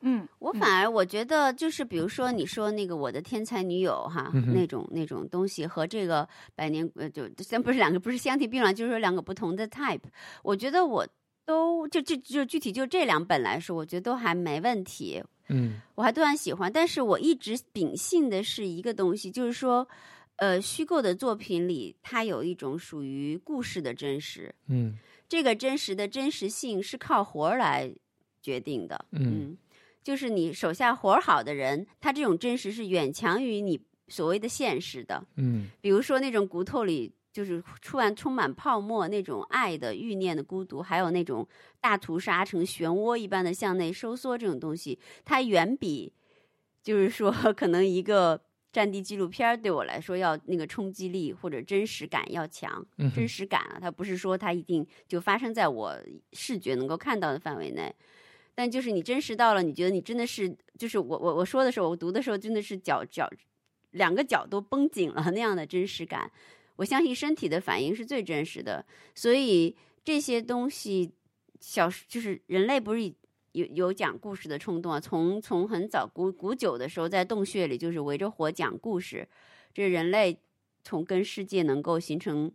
[0.00, 9.98] 嗯，我反而我觉得就是，比如说你说那个我的天才女友哈，嗯那种那种东西和这个百年呃就虽然不是两个不是相提并论，就是说两个不同的 type，
[10.44, 11.04] 我觉得我
[11.48, 16.70] 都就就就具体就这两本来说，我觉得都还没问题，嗯我还都很喜欢。
[16.70, 19.88] 但是我一直秉性的是一个东西，就是说，
[20.36, 24.54] 呃，虚构的作品里，它有一种属于故事的真实。
[24.66, 27.90] 嗯这个真实的真实性是靠活儿来
[28.42, 29.06] 决定的。
[29.12, 29.56] 嗯
[30.02, 35.24] 就是你手下活儿好的人，他这种真实是远强于你所谓的现实的。
[35.36, 41.46] 嗯比如说那种骨头里就是突然充满泡沫那种爱的欲念的孤独，还有那种
[41.80, 46.12] 大屠杀成漩涡一般的向内收缩这种东西，它远比
[46.82, 48.42] 就是说 可能一个
[48.72, 52.84] 战地纪录片儿对我来说要那个冲击力或者真实感要强。
[52.96, 55.96] 嗯真实感啊，它不是说它一定就发生在我
[56.32, 57.94] 视觉能够看到的范围内。
[58.56, 63.30] 但就是你真实到了，你觉得你真的是，就是我我我说的时候，我读的时候真的是脚脚
[63.92, 66.28] 两个脚都绷紧了那样的真实感。
[66.78, 71.12] 我相信身体的反应是最真实的，所以这些东西
[71.60, 73.02] 小就是人类不是
[73.52, 79.28] 有有讲故事的冲动啊，从从很早古古久的时候，在洞穴里就是围着火讲故事，
[79.74, 80.38] 这是人类
[80.84, 82.52] 从跟世界能够形成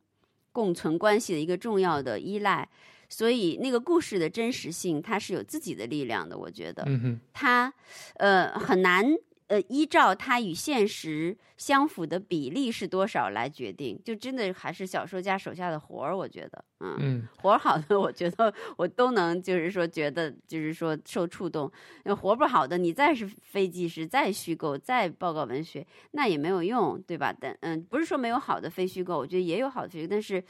[0.54, 2.70] 共存关系的一个重要的依赖。
[3.10, 6.38] 所以那个故事的真实性，它是有自己的力量的。
[6.38, 6.88] 我觉得，
[7.34, 7.72] 它
[8.16, 9.06] 呃很难
[9.48, 16.16] 呃依照它与现实相符的比例是多少来决定，就真的还是小说家手下的活儿。
[16.16, 21.72] 我觉得，嗯，嗯活儿好的，我觉得我都能就是说觉得就是说受触动。
[22.04, 27.34] 那活不好的，你再是非纪实、再虚构、再报告文学，那也没有用，对吧？
[27.40, 30.44] 但嗯，不是说没有好的非虚构，我觉得也有好的虚构，但是。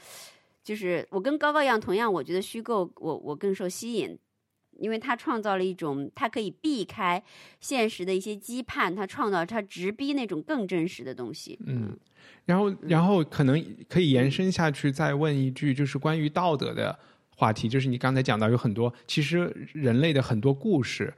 [0.64, 4.18] 就是我跟高高一样，同样我觉得虚构我我更受吸引，
[4.78, 7.22] 因为他创造了一种他可以避开
[7.60, 11.58] 现实的一些羁绊，他创造他直逼那种更真实的东西。
[11.66, 11.96] 嗯，
[12.44, 16.98] 然后然后可能可以延伸下去，再问一句，就是关于道德的
[17.30, 21.12] 话题，就是你刚才讲到有很多，其实人类的很多故事。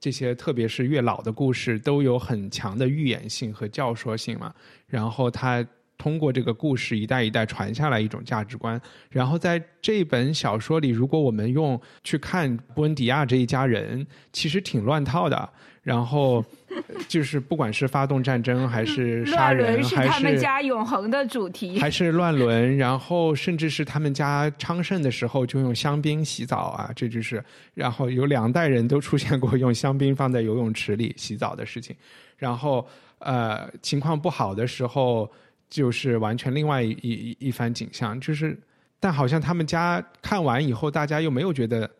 [0.00, 4.54] 这些特别是越老的故事，都有很强的预言性和教唆性嘛。
[4.86, 5.66] 然后它
[6.04, 8.78] 通过这个故事一代一代传下来一种价值观，
[9.08, 15.48] 然后在这本小说里，如果我们用去看布恩迪亚这一家人，其实挺乱套的。
[15.82, 16.44] 然后
[17.08, 21.78] 就是不管是发动战争，还是杀乱人，还伦是他们家永恒的主题。
[21.80, 31.96] 还是乱伦，然后甚至是他们家昌盛的时候就用香槟洗澡啊，这就是，然后有两代人都出现过用香槟放在游泳池里洗澡的事情，
[32.36, 32.86] 然后
[33.20, 35.30] 呃情况不好的时候
[35.74, 38.56] 就是完全另外一一一番景象，就是
[39.00, 41.90] 但好像他们家看完以后，大家又没有觉得，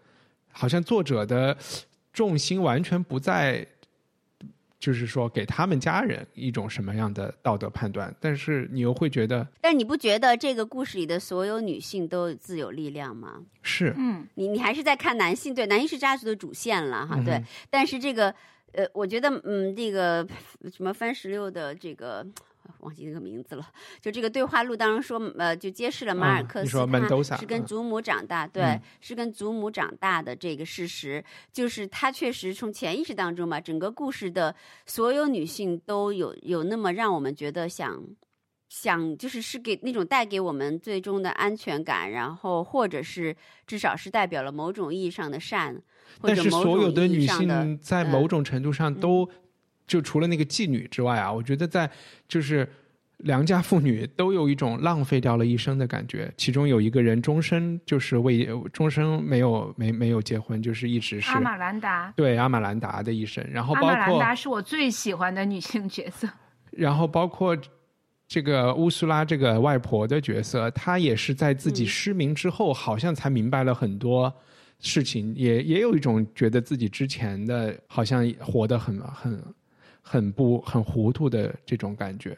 [0.53, 1.57] 好像作者的
[2.13, 3.67] 重心完全不在。
[4.79, 13.41] 就是说，给他们家人一种什么样的道德判断，但是你又会觉得但你不觉得这个故事里的所有女性都自有力量吗？
[13.63, 17.45] 是，嗯，你你还是在看男性，对，男性是家族的主线了哈，对嗯。
[17.71, 18.35] 但是这个
[18.73, 20.27] 呃，我觉得嗯，这个
[20.71, 22.27] 什么番石榴的这个。
[22.81, 23.67] 忘记那个名字了，
[24.01, 26.79] 就这个对话录当中说，呃，就揭示了马尔克斯
[27.39, 28.81] 是跟祖母长大，对，嗯。
[29.01, 31.23] 是跟祖母长大的这个事实，
[31.53, 34.55] 就是他确实从潜意识当中吧，整个故事的
[34.87, 38.03] 所有女性都有有那么让我们觉得想
[38.69, 43.37] 想就是是给那种带给我们最终的安全感，然后或者是
[43.67, 45.75] 至少是代表了某种意义上的善，
[46.21, 49.29] 或但是者某种意义所有的女性在嗯某种程度上都，
[49.87, 51.91] 就除了那个妓女之外啊，我觉得在
[52.27, 52.69] 就是
[53.19, 56.33] 良家妇女都有一种浪费掉了一生的感觉。
[56.37, 66.29] 其中有一个人终身就是为终身没有没没有结婚，就是一直是阿玛兰达，对阿玛兰达的一生，然后包阿玛兰括达是我最喜欢的女性角色。
[66.71, 67.57] 然后包括
[68.27, 74.33] 这个乌苏拉这个外婆的角色，她也是在自己嗯失明之后，好像才明白了很多
[74.81, 79.41] 事情，也也有一种觉得自己之前的好像活得很很
[80.05, 82.37] 很不很糊涂的这种感觉。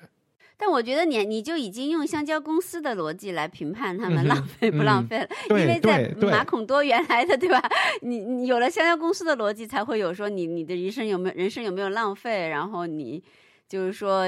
[0.56, 7.62] 但我觉得你你就已经用香蕉公司的逻辑来评判他们浪费不浪嗯费了，对因为在马孔多原来的对吧？
[8.00, 13.22] 你你有了香蕉公司的逻辑，才会有说你你的人生有没有人生有没有浪费，然后你
[13.68, 14.24] 就是说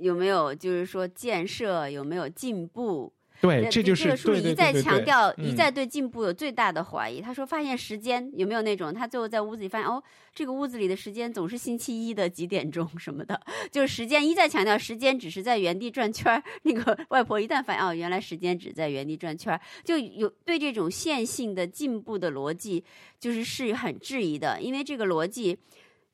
[0.00, 3.12] 有没有就是说建设有没有进步。
[3.42, 7.20] 对，呃这就是个书一再强调，一再对进步有最大的怀疑。
[7.20, 10.00] 他说，发现时间有没有那种，他最后在屋子里发现，哦，
[10.32, 13.40] 这个屋子里的时间总是星期一的几点钟什么的，
[13.72, 16.40] 就是时间一再强调，时间只是在原地转圈儿。
[16.62, 22.84] 那个外婆一旦发现，哦，原来时间只在原地转圈儿，就有对这种线性的进步的逻辑，
[23.18, 25.58] 就是是很质疑的，因为这个逻辑。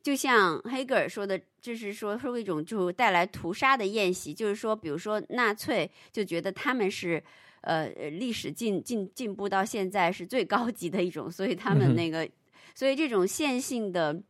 [0.08, 7.22] 就像黑格尔说的，就是说说一种就带来屠杀的宴席，就是说，比如说纳粹就觉得他们是。
[7.60, 12.26] 呃，呃历史进进进步到现在是最高级的一种，所以他们那个，
[12.72, 14.22] 所以这种线性的，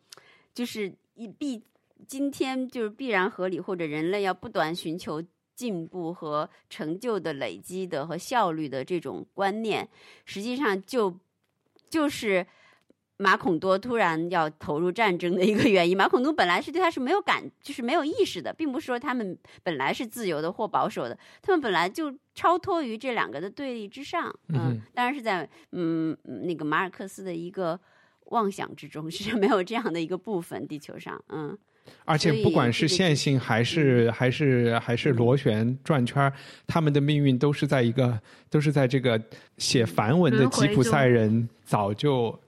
[0.54, 1.62] 就是一必
[2.06, 5.22] 今天就是必然合理，或者人类要不断寻求
[5.54, 9.86] 进步和成就的累积的和效率的这种观念，
[10.24, 11.14] 实际上就
[11.90, 12.44] 就是
[13.18, 15.96] 马孔多突然要投入战争的一个原因。
[15.96, 24.34] 马孔多本来是对他是没有感，就是没有意识的，并不是说他们本来是自由的或保守的，他们本来就超脱于这两个的对立之上。
[24.48, 26.16] 嗯，当然是在嗯
[26.46, 27.78] 那个马尔克斯的一个
[28.26, 31.56] 妄想之中，是没有这样的一个部分，地球上，嗯。
[32.04, 36.30] 而且不管是线性还是还是还是螺旋转圈，
[36.66, 38.20] 他们的命运都是在一个
[38.50, 39.18] 都是在这个
[39.56, 42.38] 写梵文的吉普赛人早就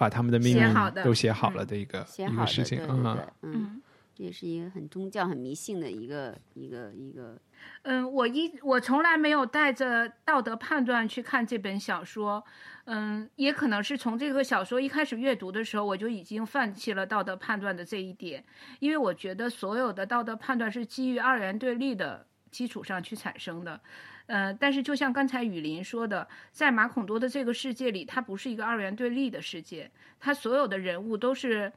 [0.00, 0.74] 把他们的命运
[1.04, 3.82] 都写好了的一个一个事情啊，嗯，
[4.14, 7.38] 这也是一个很宗教很迷信的一个一个一个。
[7.82, 12.42] 嗯，我一我从来没有带着道德判断去看这本小说。
[12.86, 18.42] 嗯，也可能是从这个小说一开始阅读的时候，我就已经放弃了道德判断的这一点，
[18.78, 23.78] 因为我觉得所有的道德判断是基于二元对立的基础上去产生的。
[24.30, 29.90] 呃，但是就像刚才雨林说的，在马孔多的这个世界里，它不是一个二元对立的世界，
[30.20, 31.72] 它所有的人物都是。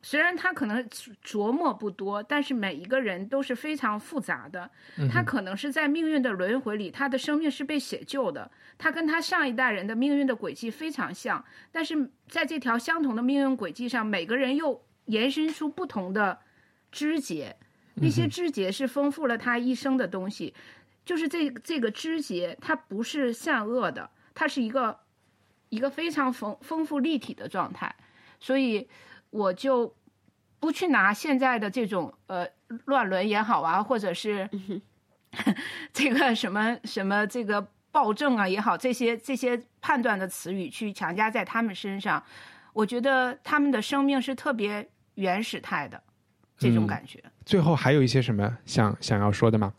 [0.00, 0.88] 虽然他可能
[1.24, 4.70] 琢磨不多，但是每一个人都是非常复杂的。
[5.10, 8.48] 他可能是在命运的轮回里，他的生命是被写就的。
[8.78, 16.38] 他跟他上一代人的命运的轨迹非常像，但是在这条相同的命运轨迹上，每个人又延伸出不同的
[16.92, 17.56] 枝节。
[18.00, 20.54] 那些枝节是丰富了他一生的东西。
[21.08, 25.00] 就是这这个枝节，它不是善恶的，它是一个
[25.70, 27.94] 一个非常丰丰富立体的状态。
[28.38, 28.88] 所以。
[29.30, 29.94] 我就
[30.58, 32.48] 不去拿现在的这种呃
[32.86, 34.48] 乱伦也好啊，或者是
[35.92, 37.60] 这个什么什么这个
[37.92, 42.24] 暴政啊也好，这些这些判断的词语去强加在他们身上，
[42.72, 46.02] 我觉得他们的生命是特别原始态的
[46.56, 47.22] 这种感觉。
[47.44, 49.74] 最后还有一些什么想想要说的吗？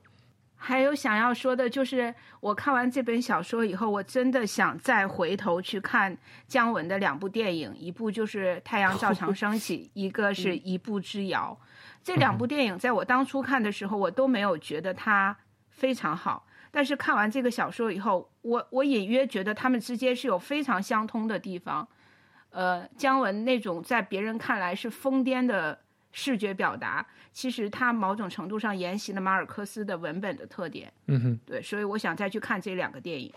[0.61, 6.15] 还有想要说的就是，我看完这本小说以后，我真的想再回头去看
[6.47, 11.57] 姜文的两部电影，一部就是《太阳照常升起》，一个是一步之遥。
[12.03, 15.35] 这两部电影在我当初看的时候，我都没有觉得它
[15.69, 21.87] 非常好，但是看完这个小说以后，我我隐约觉得他们之间是有非常相通的地方。
[22.49, 25.79] 呃，姜文那种在别人看来是疯癫的
[26.11, 27.05] 视觉表达。
[27.31, 33.31] 其实它某种程度上沿袭了马尔克斯的文本的特点，嗯哼，对，所以我想再去看这两个电影。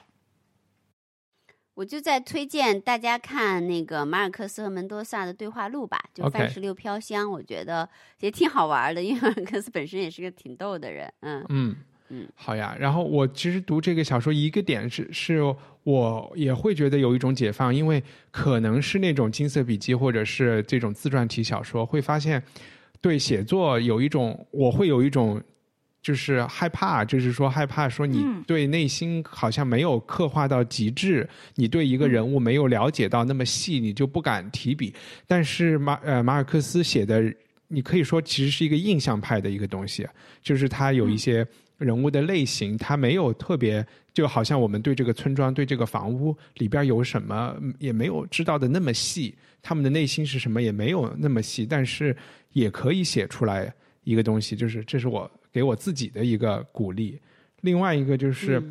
[1.74, 7.89] 我就在推荐大家看那个马尔克斯和门多萨的对话录吧，就《番石榴飘香》，我觉得
[8.20, 11.77] 也挺好玩的，因为马尔克斯本身也是个挺逗的人，嗯嗯
[12.10, 12.77] 嗯，好呀。
[12.78, 15.40] 然后我其实读这个小说一个点是，是
[15.85, 22.43] 我也会觉得有一种解放，因为可能是那种金色笔记或者是这种自传体小说，会发现。
[23.02, 25.42] 对写作有一种，我会有一种，
[26.00, 34.94] 就是害怕，就是说害怕说你对内心好像没有刻画到极致，你对一个人物没有了解到那么细，你就不敢提笔。
[35.26, 37.22] 但是马呃马尔克斯写的，
[37.66, 40.06] 你可以说其实是一个印象派的一个东西，
[40.40, 41.44] 就是他有一些
[41.78, 43.84] 人物的类型，他没有特别，
[44.14, 52.16] 就好像我们对这个村庄、对这个房屋里边有什么，也没有知道的那么细，他们的内心是什么也没有那么细，但是。
[52.52, 53.72] 也可以写出来
[54.04, 57.20] 一个东西，就是这是我给我自己的一个鼓励。
[57.62, 58.62] 另外一个就是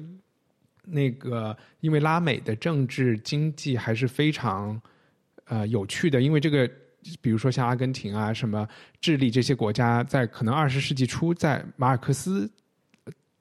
[0.83, 4.79] 那个，因为拉美的政治经济还是非常
[5.45, 6.69] 呃有趣的，因为这个，
[7.21, 8.67] 比如说像阿根廷啊、什么
[8.99, 12.49] 智利这些国家，在可能二十世纪初，在马尔克斯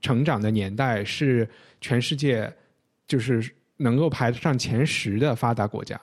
[0.00, 1.48] 成长的年代，是
[1.80, 2.52] 全世界
[3.06, 6.00] 就是能够排得上前十的发达国家，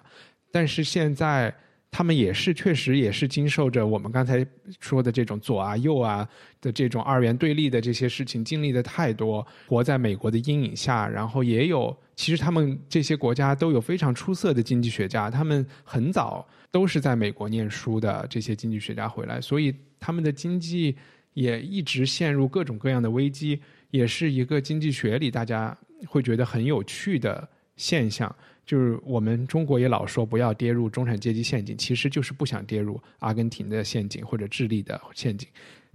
[0.52, 1.54] 但是现在。
[1.98, 4.46] 他们也是确实也是经受着我们刚才
[4.80, 6.30] 说的这种左啊右啊
[6.62, 20.96] 的这种二元对立的这些事情，经历的太多，活在美国的阴影下，然后也有其实他们这些国家都有非常出色的经济学家，他们很早都是在美国念书的这些经济学家回来，所以他们的经济
[21.34, 23.60] 也一直陷入各种各样的危机，
[23.90, 25.76] 也是一个经济学里大家
[26.06, 28.36] 会觉得很有趣的现象。
[28.68, 35.48] 就是我们中国也老说不要跌入中产阶级陷阱，其实就是不想跌入阿根廷的陷阱或者智利的陷阱。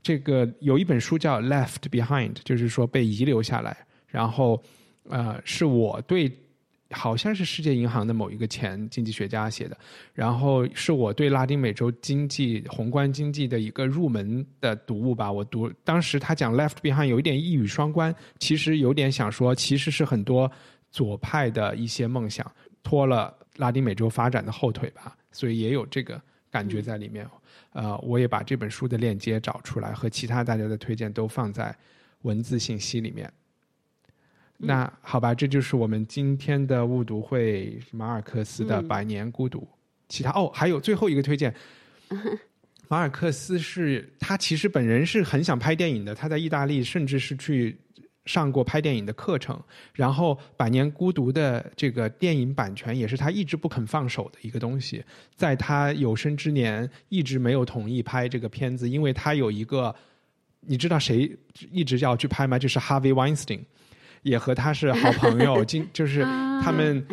[0.03, 3.77] 这个有一本书叫《Left Behind》，就是说被遗留下来。
[4.09, 4.61] 然后，
[5.09, 6.33] 呃，是我对，
[6.91, 9.77] 好像是世界银行的某一个前经济学家写的。
[10.13, 15.31] 然后是我对拉丁美洲经济宏观经济的一个入门的读物吧。
[15.31, 20.51] 我读当时他讲《Left Behind》有一点一语双关，其实有点想说，其实是很多
[20.93, 22.49] 左派的一些梦想。
[22.85, 26.21] 拖了拉丁美洲发展的后腿吧，所以也有这个
[26.51, 27.25] 感觉在里面。
[27.73, 31.73] 呃，我也把这本书的链接找出来，和其他大家的推荐都放在
[32.23, 33.33] 文字信息里面。
[34.57, 39.61] 那好吧，这就是我们今天的误读会，马尔克斯的《百年孤独》。
[40.09, 41.55] 其他哦，还有最后一个推荐，
[42.89, 47.79] 马尔克斯是他其实本人是很想拍电影的，他在意大利甚至是去
[48.25, 49.61] 上过拍电影的课程。
[49.93, 55.05] 然后《百年孤独》的这个电影版权也是他一直不肯放手的一个东西，
[55.35, 59.95] 在他有生之年一直没有同意拍这个片子，因为他有一个，
[60.61, 61.37] 你知道谁
[61.71, 62.59] 一直要去拍吗？
[62.59, 63.61] 就是 Harvey Weinstein。
[64.23, 66.23] 也和他是好朋友，今就是
[66.63, 67.05] 他们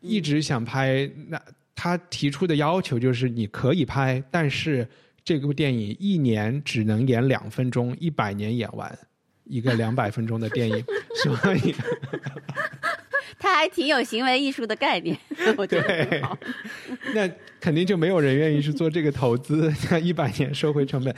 [0.00, 1.06] 一直想拍。
[1.28, 1.38] 那
[1.74, 4.88] 他提出的要求就是你可以拍，但是
[5.22, 8.98] 这部电影一年只能演两分钟，一百年演完
[9.46, 10.84] 一个两百分钟的电影，
[11.22, 11.74] 所以
[13.38, 15.16] 他还挺有行为艺术的概念。
[15.56, 16.20] 我觉得
[17.14, 21.14] 那肯定就没有人愿意去做这个投资，那一百年收回成本。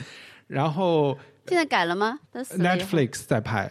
[0.46, 3.70] 然后现在改了吗？Netflix 在拍。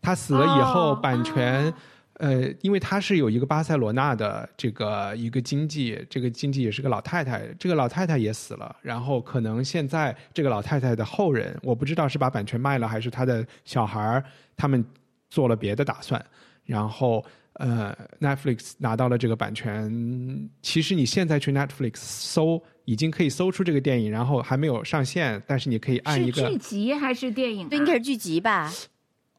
[0.00, 1.72] 他死了以后，版权，
[2.18, 14.24] 呃，因为他是有一个巴塞罗那的这个一个经济，这个经济也是个老太太，这个老太太也死了，然后可能现在这个老太太的后人，我不知道是把版权卖了，还是他的小孩儿
[14.56, 14.84] 他们
[15.30, 16.22] 做了别的打算，
[16.64, 27.68] 然后呃，Netflix 拿到了这个版权，其实你现在去 Netflix 搜，已经可以搜出这个电影，然后还没有上线，但是你可以按一个剧集还是电影？
[27.68, 28.72] 对，应该是剧集吧。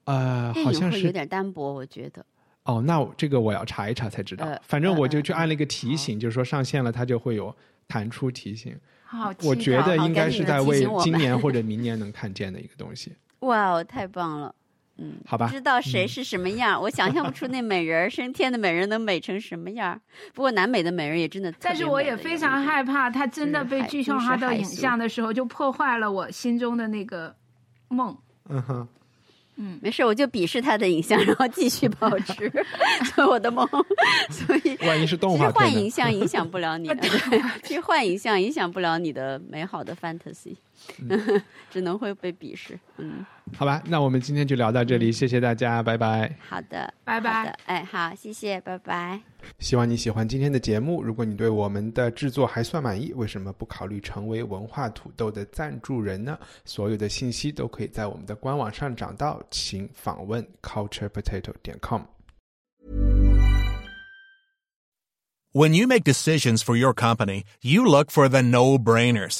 [0.05, 2.25] 呃，好像是有点单薄，我觉得。
[2.69, 4.47] 哦，那这个我要查一查才知道。
[4.61, 7.55] 反正我就去按了一个提醒，就是说上线了，它就会有
[7.87, 8.77] 弹出提醒。
[9.03, 13.11] 好，我觉得应该是在为今年 或者明年能看见的一个东西。
[13.39, 14.53] 哇哦，太棒了！
[14.97, 15.47] 嗯，好吧。
[15.47, 19.99] 不知道谁是什么样，我想象不出那美人升天的美人能美成什么样。
[20.35, 27.35] 不过南美的美人也真的，但是我也非常害怕，她真的被具象化到影像的时候，就破坏了我心中的那个
[27.87, 28.15] 梦。
[28.49, 28.87] 嗯哼。
[29.61, 32.51] 嗯，没事，我就鄙视他的影像，然后继续保持
[33.13, 33.67] 做我的梦。
[34.29, 36.89] 所以，万一是动画换影像影响不了你，
[37.63, 40.55] 其实换影像影响不了你的美好的 fantasy，
[41.69, 42.79] 只能会被鄙视。
[42.97, 43.25] 嗯。
[43.57, 46.35] 好吧，那我们今天就聊到这里，谢谢大家，拜拜。
[46.47, 47.57] 好的，拜拜。
[47.65, 49.19] 哎，好，谢谢，拜拜。
[49.57, 51.01] 希望你喜欢今天的节目。
[51.01, 56.37] 如果你对我们的制作还算满意，为什么不考虑成为文化土豆的赞助人呢？
[56.63, 62.03] 所有的信息都可以在我们的官网上找到，请访问 culturepotato 点 com。
[65.51, 69.39] When you make decisions for your company, you look for the no-brainers.